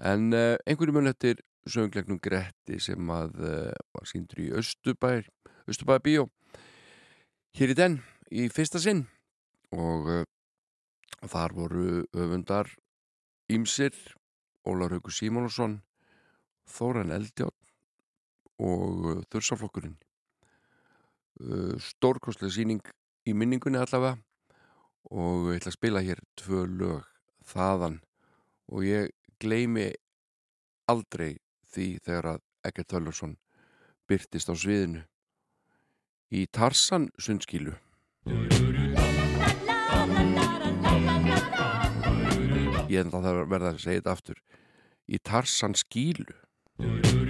en 0.00 0.30
uh, 0.32 0.54
einhverju 0.64 0.94
mun 0.96 1.10
eftir 1.10 1.42
söngleiknum 1.68 2.16
Gretti 2.24 2.78
sem 2.80 3.12
að 3.12 3.36
uh, 3.42 3.76
var 3.92 4.08
síndur 4.08 4.40
í 4.40 4.48
Östubæir 4.56 5.28
Östubæir 5.68 6.00
bíó. 6.06 6.24
Hér 7.52 7.74
í 7.74 7.76
den 7.76 8.00
í 8.32 8.48
fyrsta 8.48 8.80
sinn. 8.80 9.04
Og 9.76 10.08
uh, 10.14 10.24
þar 11.28 11.58
voru 11.60 11.86
öfundar 12.16 12.72
Ímsir, 13.52 13.92
Ólar 14.64 14.96
Haugur 14.96 15.12
Símónusson 15.12 15.82
Þóran 16.72 17.12
Eldjátt 17.12 17.74
og 18.56 19.26
þursaflokkurinn 19.28 19.98
stórkostlega 21.84 22.54
síning 22.54 22.80
í 23.26 23.34
minningunni 23.34 23.78
allavega 23.80 24.16
og 25.10 25.50
ég 25.50 25.60
ætla 25.60 25.72
að 25.72 25.78
spila 25.78 26.02
hér 26.06 26.22
tvö 26.38 26.64
lög 26.70 27.08
þaðan 27.46 28.00
og 28.70 28.86
ég 28.86 29.10
gleymi 29.42 29.88
aldrei 30.90 31.38
því 31.72 31.88
þegar 32.06 32.30
að 32.36 32.42
Egert 32.66 32.90
Þöllarsson 32.90 33.36
byrtist 34.10 34.50
á 34.50 34.54
sviðinu. 34.54 35.02
Í 36.34 36.46
Tarsan 36.50 37.10
sundskílu 37.18 37.76
ég 42.86 43.02
enda 43.02 43.22
það 43.22 43.42
verða 43.50 43.72
að 43.74 43.82
segja 43.82 44.00
þetta 44.00 44.14
aftur. 44.14 44.42
Í 45.06 45.18
Tarsan 45.22 45.74
skílu 45.78 47.25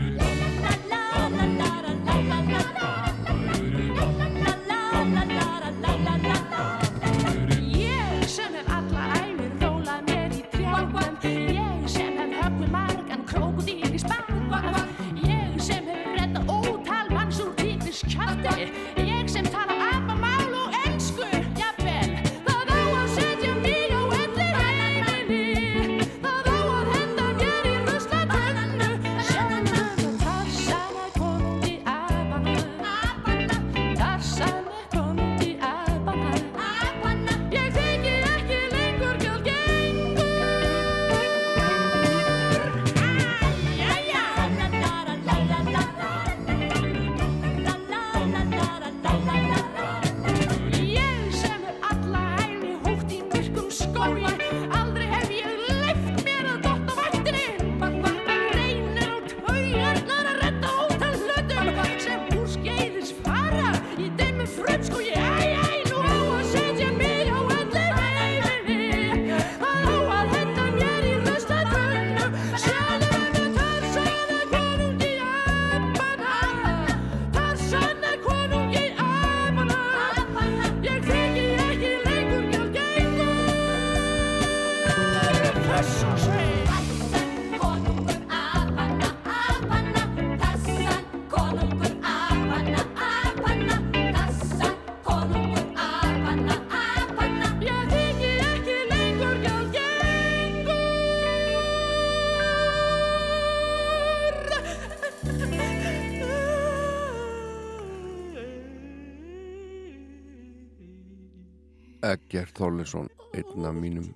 Eggert 112.27 112.59
Þorlesson 112.59 113.07
einn 113.39 113.66
af 113.69 113.74
mínum 113.78 114.07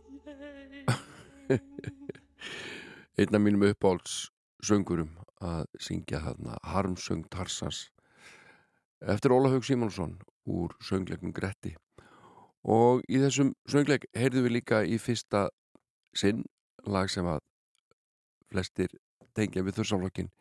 einn 3.20 3.36
af 3.38 3.42
mínum 3.44 3.62
uppáhalds 3.68 4.32
söngurum 4.66 5.12
að 5.38 5.68
syngja 5.78 6.18
þarna 6.24 6.56
Harmsöng 6.72 7.22
Tarsans 7.30 7.84
eftir 9.14 9.30
Ólahaug 9.30 9.62
Simonsson 9.62 10.16
úr 10.42 10.74
söngleiknum 10.82 11.30
Gretti. 11.30 11.76
Og 12.66 13.06
í 13.06 13.22
þessum 13.22 13.54
söngleik 13.70 14.08
heyrðum 14.18 14.48
við 14.48 14.56
líka 14.58 14.82
í 14.82 14.98
fyrsta 14.98 15.46
sinn 16.10 16.42
lag 16.90 17.14
sem 17.14 17.30
að 17.30 17.38
flestir 18.50 18.90
tengja 19.38 19.62
við 19.62 19.78
þurrsaflokkin 19.78 20.34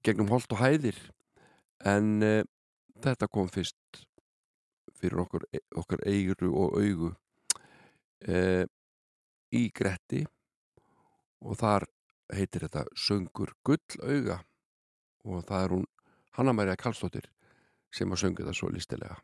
gegnum 0.00 0.32
holt 0.32 0.48
og 0.48 0.64
hæðir. 0.64 0.96
En 1.84 2.22
uh, 2.24 2.42
þetta 3.04 3.28
kom 3.28 3.52
fyrst 3.52 4.06
fyrir 5.00 5.22
okkur, 5.24 5.46
okkar 5.76 6.02
eigru 6.08 6.52
og 6.56 6.78
augu 6.80 7.12
uh, 8.28 8.64
í 9.52 9.62
Gretti 9.76 10.24
og 11.44 11.58
þar 11.60 11.86
heitir 12.34 12.66
þetta 12.66 12.86
Söngur 12.98 13.54
gullauga 13.64 14.40
og 15.26 15.44
það 15.46 15.62
er 15.62 15.74
hún 15.76 15.86
Hanna-Maria 16.36 16.76
Karlsdóttir 16.76 17.30
sem 17.94 18.10
að 18.12 18.22
söngu 18.24 18.44
það 18.44 18.58
svo 18.58 18.70
listilega 18.72 19.16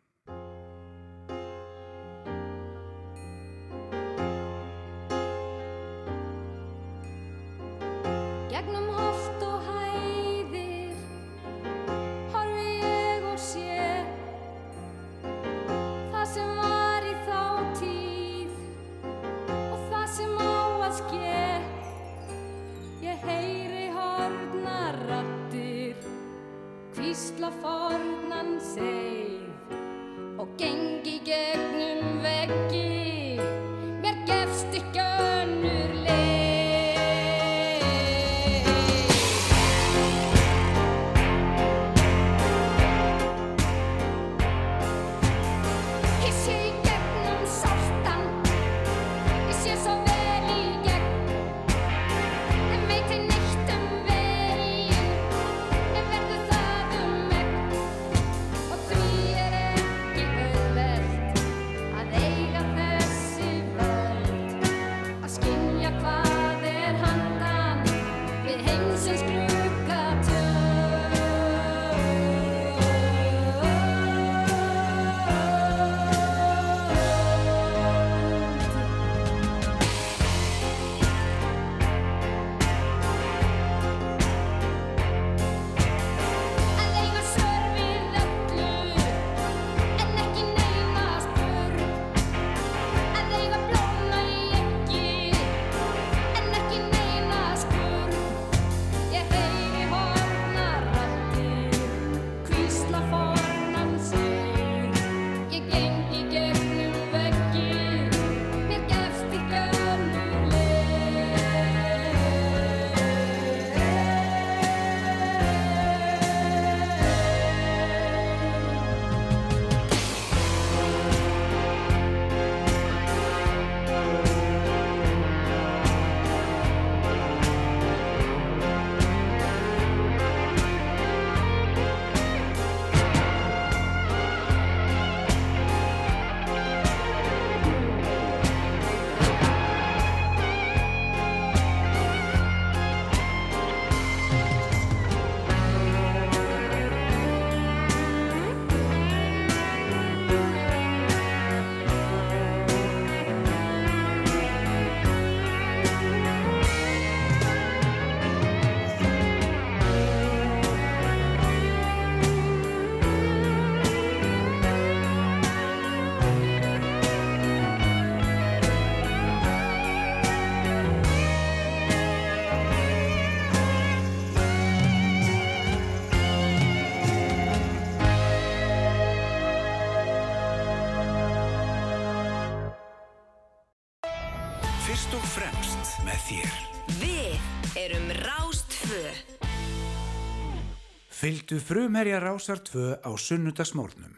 Hlustu 191.53 191.69
frumherja 191.69 192.19
rásar 192.19 192.59
tvö 192.65 192.97
á 193.05 193.11
sunnudagsmórnum. 193.13 194.15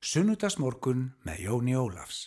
Sunnudagsmórkun 0.00 1.00
með 1.20 1.40
Jóni 1.44 1.74
Ólafs. 1.76 2.17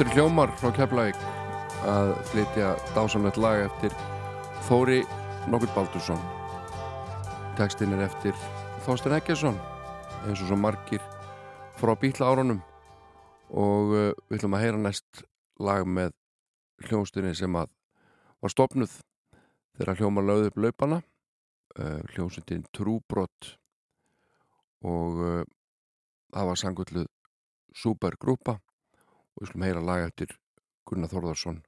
Er 0.00 0.08
hljómar 0.14 0.48
frá 0.56 0.70
Keflavík 0.72 1.18
að 1.84 2.10
flytja 2.30 2.70
dásamlegt 2.96 3.36
lag 3.36 3.66
eftir 3.66 3.92
Þóri 4.64 5.02
Nokkurt 5.52 5.74
Baldursson. 5.76 6.22
Tekstinn 7.58 7.92
er 7.92 8.06
eftir 8.06 8.32
Þorsten 8.86 9.12
Eggesson 9.12 9.58
eins 10.22 10.40
og 10.40 10.46
svo 10.48 10.56
margir 10.56 11.04
frá 11.76 11.92
bíla 12.00 12.30
árunum. 12.30 12.62
Og 13.52 13.92
uh, 13.92 14.06
við 14.30 14.38
ætlum 14.38 14.56
að 14.56 14.64
heyra 14.64 14.80
næst 14.86 15.20
lag 15.60 15.84
með 15.84 16.16
hljónstunni 16.86 17.34
sem 17.36 17.60
að 17.60 17.68
var 18.40 18.54
stopnuð 18.56 18.96
þegar 19.76 20.00
hljómar 20.00 20.28
lögðu 20.30 20.48
upp 20.54 20.64
laupana 20.64 21.02
uh, 21.76 22.00
hljónsundin 22.14 22.64
Trúbrott 22.72 23.52
og 24.80 25.22
uh, 25.28 25.44
það 26.32 26.52
var 26.54 26.64
sangulluð 26.64 27.08
supergrúpa 27.76 28.62
og 29.40 29.46
við 29.46 29.52
skulum 29.54 29.64
heyra 29.64 29.80
lag 29.80 30.02
eftir 30.04 30.34
Gunnar 30.84 31.08
Þórðarsson 31.08 31.62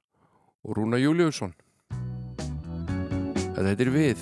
og 0.61 0.77
Rúna 0.77 1.01
Júliusson 1.01 1.55
Þetta 3.53 3.69
heitir 3.71 3.89
Við 3.93 4.21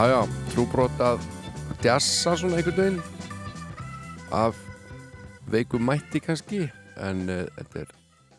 Já, 0.00 0.20
trúbrot 0.54 1.02
að 1.04 1.24
djassa 1.82 2.36
svona 2.38 2.60
einhvern 2.60 2.78
veginn. 2.78 3.00
Af 4.32 4.56
veikum 5.52 5.84
mætti 5.84 6.22
kannski 6.24 6.62
en 6.96 7.26
uh, 7.28 7.44
þetta 7.58 7.82
er 7.82 7.92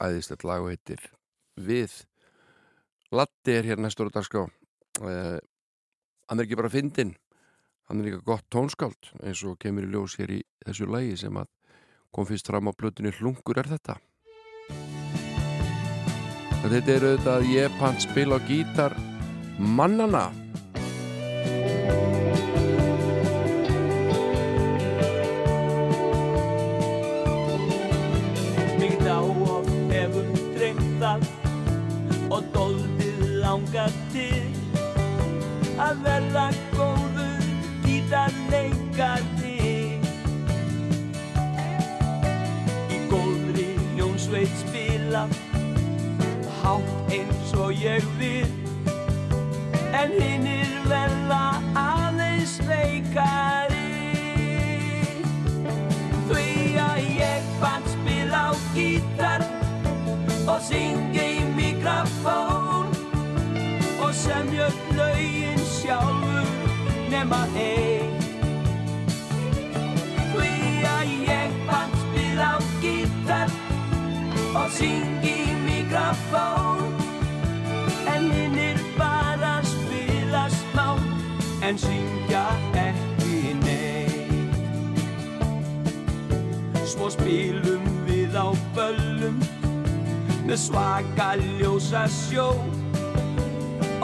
æðislegt 0.07 0.45
lag 0.47 0.65
og 0.65 0.71
heitir 0.73 1.03
Við. 1.61 1.93
Latti 3.13 3.59
er 3.59 3.67
hér 3.67 3.83
næstur 3.83 4.09
á 4.09 4.15
dagskrá. 4.15 4.47
Uh, 5.01 5.37
hann 6.29 6.39
er 6.39 6.47
ekki 6.47 6.57
bara 6.57 6.71
fyndinn 6.73 7.13
hann 7.91 7.99
er 7.99 8.07
líka 8.07 8.21
gott 8.23 8.45
tónskáld 8.47 9.09
eins 9.19 9.41
og 9.43 9.57
kemur 9.59 9.83
í 9.83 9.89
ljós 9.91 10.15
hér 10.15 10.31
í 10.37 10.41
þessu 10.63 10.85
lagi 10.87 11.17
sem 11.19 11.35
að 11.35 11.49
kom 12.15 12.27
fyrst 12.27 12.47
fram 12.47 12.69
á 12.69 12.73
blötunni 12.73 13.11
Hlungur 13.17 13.59
er 13.59 13.67
þetta. 13.67 13.97
Þetta 16.61 16.93
er 16.93 17.05
auðvitað 17.09 17.49
ég 17.51 17.75
pann 17.81 17.99
spil 17.99 18.31
á 18.31 18.39
gítar 18.47 18.95
mannana 19.59 20.29
hátt 46.63 47.11
eins 47.11 47.53
og 47.53 47.73
ég 47.73 48.03
vil 48.17 48.47
en 49.93 50.11
hinnir 50.21 50.80
verða 50.91 51.43
aðeins 51.79 52.57
veik 52.67 53.01
virkaði 53.11 53.89
Því 56.29 56.45
að 56.79 56.99
ég 57.17 57.47
fann 57.59 57.85
spila 57.91 58.41
á 58.51 58.53
gítar 58.75 59.43
og 60.47 60.59
syngja 60.63 61.25
í 61.27 61.43
mikrofón 61.55 62.91
og 64.01 64.13
semja 64.15 64.67
upp 64.67 64.91
lögin 64.97 65.63
sjálfur 65.77 66.47
nema 67.11 67.43
einn 67.55 68.19
Því 70.31 70.53
að 70.91 71.15
ég 71.27 71.57
fann 71.67 71.97
spila 72.05 72.53
á 72.55 72.59
gítar 72.83 73.57
og 74.55 74.69
syngja 74.75 75.35
í 75.35 75.57
mikrofón 75.65 76.87
en 78.11 78.31
spila 78.31 78.77
smá 78.77 78.80
en 81.71 81.77
syngja 81.79 82.43
ekki 82.75 83.53
neitt. 83.63 84.55
Svo 86.83 87.07
spilum 87.13 87.85
við 88.03 88.35
á 88.35 88.51
böllum 88.75 89.37
með 90.43 90.57
svaka 90.65 91.29
ljósa 91.39 92.01
sjó 92.11 92.49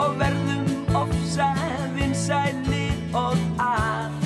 og 0.00 0.16
verðum 0.22 0.96
ofsa 0.96 1.50
vinsælir 1.98 2.96
og 3.12 3.36
að. 3.60 4.16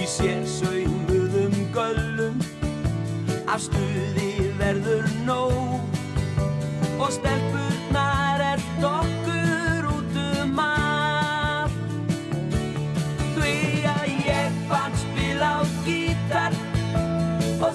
Í 0.00 0.08
sérsaumuðum 0.08 1.60
göllum 1.76 2.40
af 3.44 3.60
stuði 3.68 4.32
verður 4.56 5.04
nóg 5.28 5.84
og 6.96 7.12
stelpurnar 7.12 8.48
er 8.54 8.68
dokkur 8.80 9.25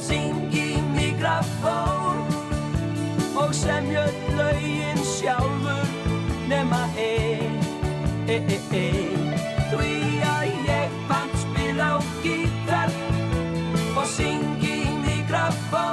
og 0.02 0.08
syngi 0.08 0.82
mikrofón 0.96 2.18
og 3.36 3.56
semja 3.56 4.04
öll 4.06 4.36
lögin 4.38 4.98
sjálfur 4.98 5.86
nema 6.50 6.90
ein, 6.98 7.60
ein, 8.28 8.50
ein, 8.50 8.62
ein. 8.72 9.34
því 9.72 9.94
að 10.36 10.46
ég 10.68 10.90
fann 11.08 11.32
spila 11.44 11.88
á 11.98 12.02
gítar 12.24 12.90
og 13.96 14.06
syngi 14.18 14.78
mikrofón 15.06 15.91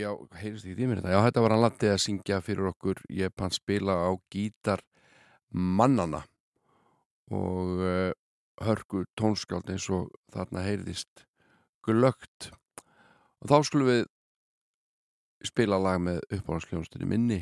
já, 0.00 0.10
heyrist 0.40 0.66
ekki 0.66 0.78
tímir 0.78 1.00
þetta. 1.00 1.12
Já, 1.14 1.20
þetta 1.26 1.44
var 1.44 1.54
hann 1.54 1.64
landið 1.64 1.92
að 1.94 2.02
syngja 2.04 2.40
fyrir 2.44 2.70
okkur. 2.72 3.02
Ég 3.12 3.34
pann 3.36 3.54
spila 3.54 3.96
á 4.06 4.10
gítar 4.32 4.82
mannana 5.50 6.22
og 7.30 7.82
uh, 7.82 8.12
hörku 8.64 9.04
tónskáld 9.18 9.70
eins 9.70 9.88
og 9.92 10.10
þarna 10.34 10.64
heyrðist 10.66 11.24
glögt. 11.86 12.50
Og 13.40 13.52
þá 13.52 13.56
skulum 13.66 13.90
við 13.90 14.02
spila 15.48 15.80
lag 15.80 16.00
með 16.02 16.20
uppáhalsljónstunni 16.28 17.08
minni. 17.08 17.40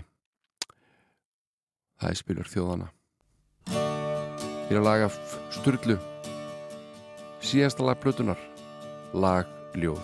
Það 1.99 2.13
er 2.13 2.21
spilur 2.21 2.53
þjóðana. 2.53 2.93
Er 4.69 4.79
að 4.79 4.87
laga 4.87 5.11
Sturlu. 5.57 5.99
Síðasta 7.43 7.87
lag 7.87 7.99
plötunar. 8.03 8.41
Lag 9.17 9.49
Ljóð. 9.75 10.03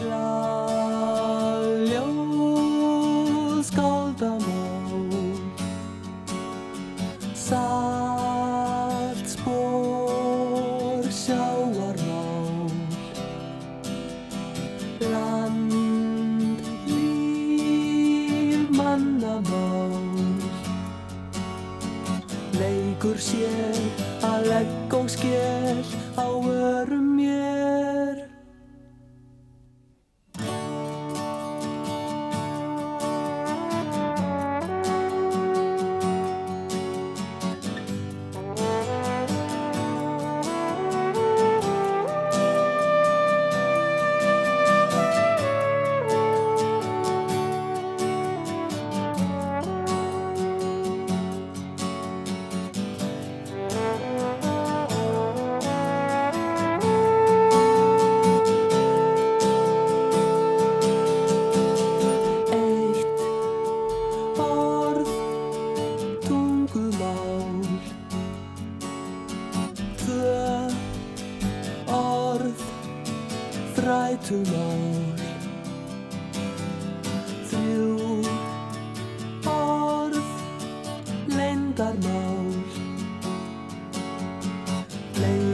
Ljóð 0.00 0.81
Leikur 23.02 23.18
sér 23.18 23.78
að 24.22 24.44
legg 24.46 24.92
og 24.94 25.08
sker 25.10 25.88
á 26.14 26.30
örum 26.30 27.11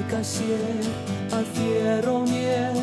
Leika 0.09 0.25
sér 0.25 0.87
að 1.37 1.51
þér 1.53 2.07
og 2.09 2.31
mér 2.31 2.78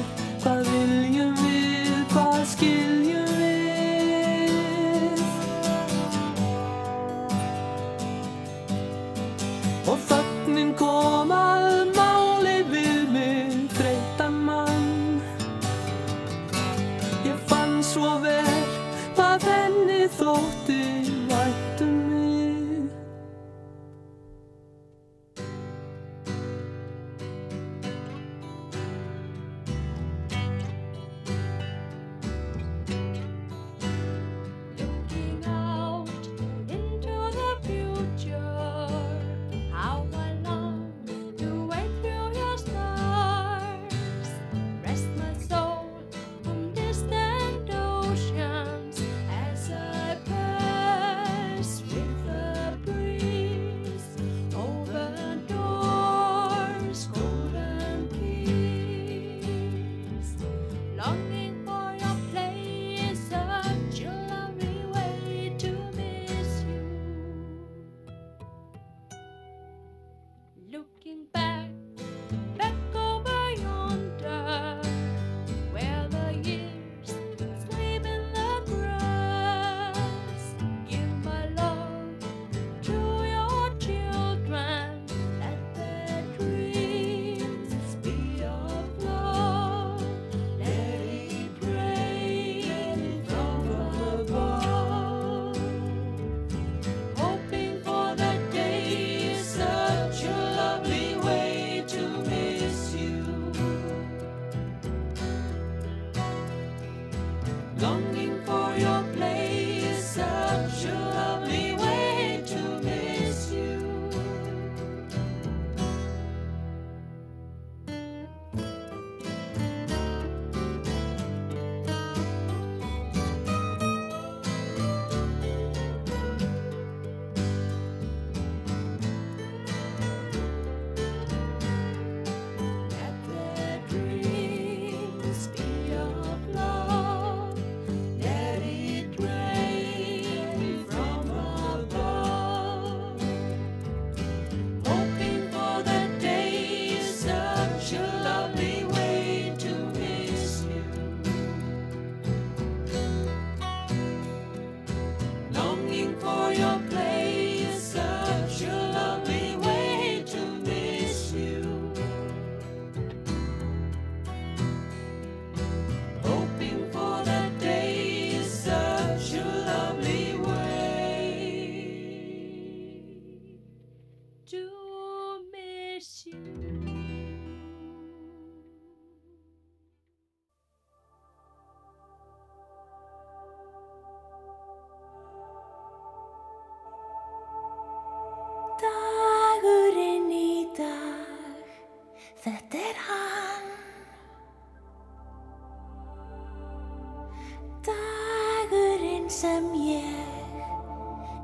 sem 199.36 199.64
ég 199.74 200.56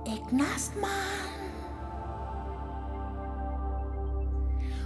eignast 0.07 0.76
mann. 0.81 1.31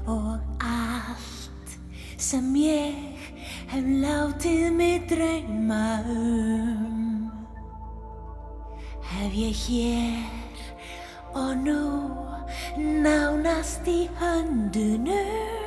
Og 0.05 0.39
allt 0.61 1.75
sem 2.17 2.55
ég 2.55 3.21
hef 3.69 3.85
látið 4.05 4.65
mig 4.73 5.05
drauma 5.09 5.85
um 6.05 7.29
hef 9.11 9.37
ég 9.37 9.61
hér 9.65 10.63
og 11.33 11.53
nú 11.65 11.81
nánast 13.05 13.85
í 13.87 14.09
höndunum. 14.17 15.64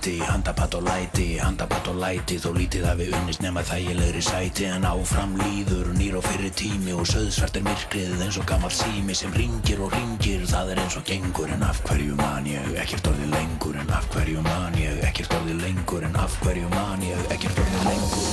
Stræti 0.00 0.18
Handapatt 0.18 0.74
og 0.74 0.82
læti, 0.82 1.36
handapatt 1.36 1.88
og 1.88 1.94
læti. 1.94 2.38
Þó 2.38 2.54
lítið 2.56 2.84
hafi 2.88 3.10
unnist 3.12 3.42
nema 3.42 3.60
þægilegri 3.60 4.22
sæti. 4.22 4.64
En 4.64 4.84
áfram 4.84 5.36
líður 5.36 5.92
nýr 5.92 6.16
og 6.16 6.24
fyrir 6.24 6.50
tími 6.56 6.92
Og 6.92 7.06
söðsvart 7.06 7.56
er 7.56 7.62
myrkrið 7.62 8.22
eins 8.24 8.38
og 8.38 8.46
gammal 8.46 8.70
sími 8.70 9.14
Sem 9.14 9.32
ringir 9.32 9.80
og 9.80 9.92
ringir, 9.92 10.46
það 10.48 10.70
er 10.72 10.80
eins 10.80 10.96
og 10.96 11.04
gengur 11.04 11.48
En 11.52 11.62
af 11.62 11.82
hverju 11.84 12.16
man 12.16 12.46
ég, 12.48 12.72
ekkert 12.80 13.06
orðið 13.12 13.30
lengur 13.34 13.76
En 13.76 13.90
af 13.92 14.08
hverju 14.14 14.40
man 14.42 14.74
ég, 14.80 15.04
ekkert 15.04 15.34
orðið 15.36 15.60
lengur 15.66 16.04
En 16.08 16.16
af 16.16 16.38
hverju 16.40 16.68
man 16.72 17.02
ég, 17.04 17.20
ekkert 17.34 17.58
orðið 17.60 17.84
lengur. 17.90 18.24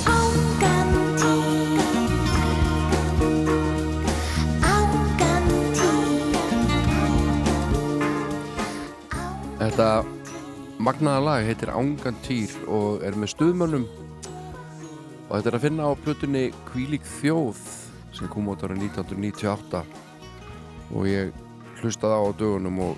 Þetta 9.57 10.16
magnaða 10.77 11.21
lag 11.25 11.45
heitir 11.47 11.71
Ángantýr 11.73 12.53
og 12.69 13.01
er 13.05 13.15
með 13.17 13.33
stuðmönnum. 13.33 13.85
Og 15.27 15.31
þetta 15.33 15.49
er 15.49 15.57
að 15.57 15.65
finna 15.65 15.89
á 15.89 15.91
plötunni 16.03 16.43
Kvílík 16.69 17.07
þjóð 17.17 17.61
sem 18.15 18.29
kom 18.31 18.49
út 18.51 18.63
ára 18.63 18.77
1998 18.77 19.81
og 20.95 21.09
ég 21.09 21.33
hlustaði 21.81 22.17
á 22.17 22.21
á 22.21 22.29
dögunum 22.37 22.79
og 22.85 22.95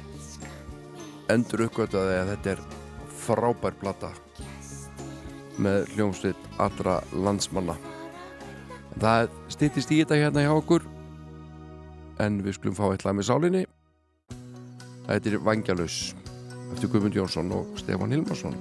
endur 1.31 1.65
uppgötaði 1.67 2.19
að 2.19 2.33
þetta 2.33 2.53
er 2.53 2.61
frábær 3.23 3.79
plata 3.79 4.11
með 5.59 5.89
hljómsveit 5.95 6.51
allra 6.59 6.99
landsmanna. 7.15 7.75
Það 8.99 9.33
stýttist 9.51 9.91
í 9.91 10.01
þetta 10.03 10.19
hérna 10.19 10.45
hjá 10.45 10.53
okkur 10.55 10.85
en 12.19 12.41
við 12.43 12.59
skulum 12.59 12.77
fá 12.77 12.89
eitthvað 12.91 13.19
með 13.19 13.29
sálinni. 13.31 13.65
Þetta 15.09 15.31
er 15.31 15.43
Vangjalus 15.43 15.99
eftir 16.73 16.89
Guðmund 16.89 17.15
Jónsson 17.15 17.51
og 17.51 17.77
Stefán 17.79 18.11
Hilmarsson 18.13 18.55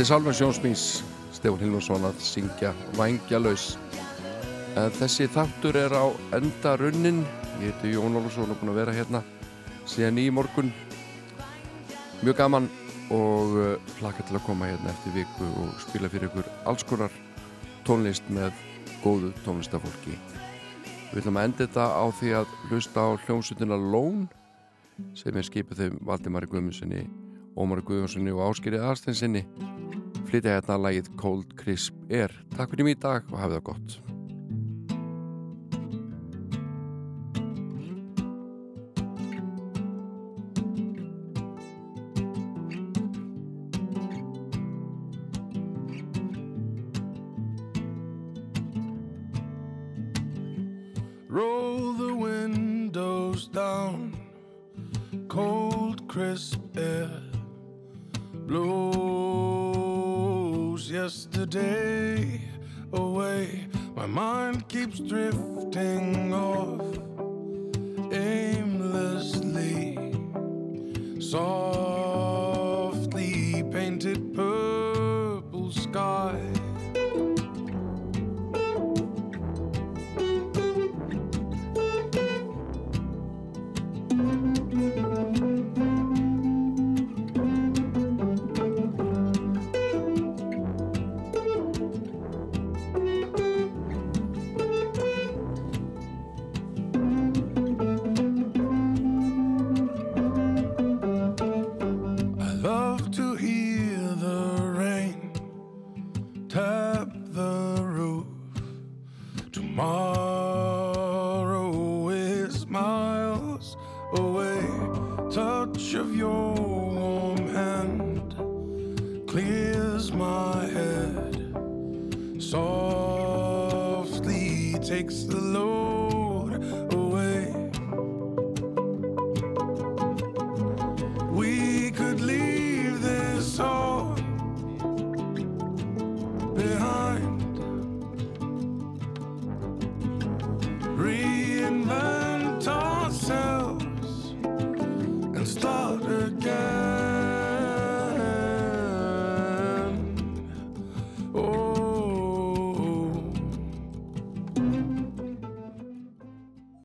Þetta 0.00 0.14
er 0.14 0.16
Salvar 0.16 0.32
Sjónsmís 0.32 0.82
Stefán 1.36 1.60
Hilmarsson 1.60 2.04
að 2.08 2.22
syngja 2.24 2.70
Vængjalaus. 2.96 3.74
En 4.80 4.94
þessi 4.96 5.26
þáttur 5.28 5.76
er 5.76 5.92
á 5.92 6.08
enda 6.38 6.70
runnin. 6.80 7.18
Ég 7.60 7.74
heiti 7.74 7.90
Jón 7.92 8.16
Olsson 8.16 8.48
og 8.48 8.56
búin 8.62 8.70
að 8.72 8.78
vera 8.78 8.94
hérna 8.96 9.20
síðan 9.84 10.22
í 10.22 10.24
morgun. 10.32 10.70
Mjög 12.22 12.38
gaman 12.38 12.70
og 13.12 13.52
uh, 13.60 13.90
hlakka 13.98 14.24
til 14.24 14.38
að 14.38 14.46
koma 14.46 14.70
hérna 14.70 14.88
eftir 14.94 15.18
viku 15.18 15.50
og 15.66 15.74
spila 15.84 16.08
fyrir 16.08 16.30
ykkur 16.30 16.48
alls 16.72 16.86
konar 16.88 17.12
tónlist 17.84 18.32
með 18.32 18.56
góðu 19.04 19.34
tónlistafólki. 19.44 20.16
Við 21.10 21.26
ætlum 21.26 21.42
að 21.42 21.50
enda 21.50 21.66
þetta 21.66 21.90
á 21.92 22.04
því 22.22 22.32
að 22.38 22.56
hlusta 22.70 23.04
á 23.04 23.08
hljómsutina 23.26 23.76
Lón 23.76 24.24
sem 25.12 25.36
er 25.36 25.44
skipið 25.44 25.84
þeim 25.84 26.00
Valdimari 26.08 26.48
Guðmundssoni, 26.48 27.04
Ómari 27.52 27.84
Guðmundssoni 27.84 28.32
og 28.32 28.46
Áskeri 28.48 28.80
Aðarstensinni 28.80 29.44
flytja 30.30 30.56
hérna 30.56 30.78
lagið 30.78 31.10
Cold 31.18 31.58
Crisp 31.58 31.96
Air. 32.10 32.34
Takk 32.54 32.72
fyrir 32.74 32.86
mig 32.86 32.98
í 32.98 33.02
dag 33.02 33.26
og 33.32 33.42
hafið 33.42 33.58
það 33.58 33.68
gott. 33.72 34.09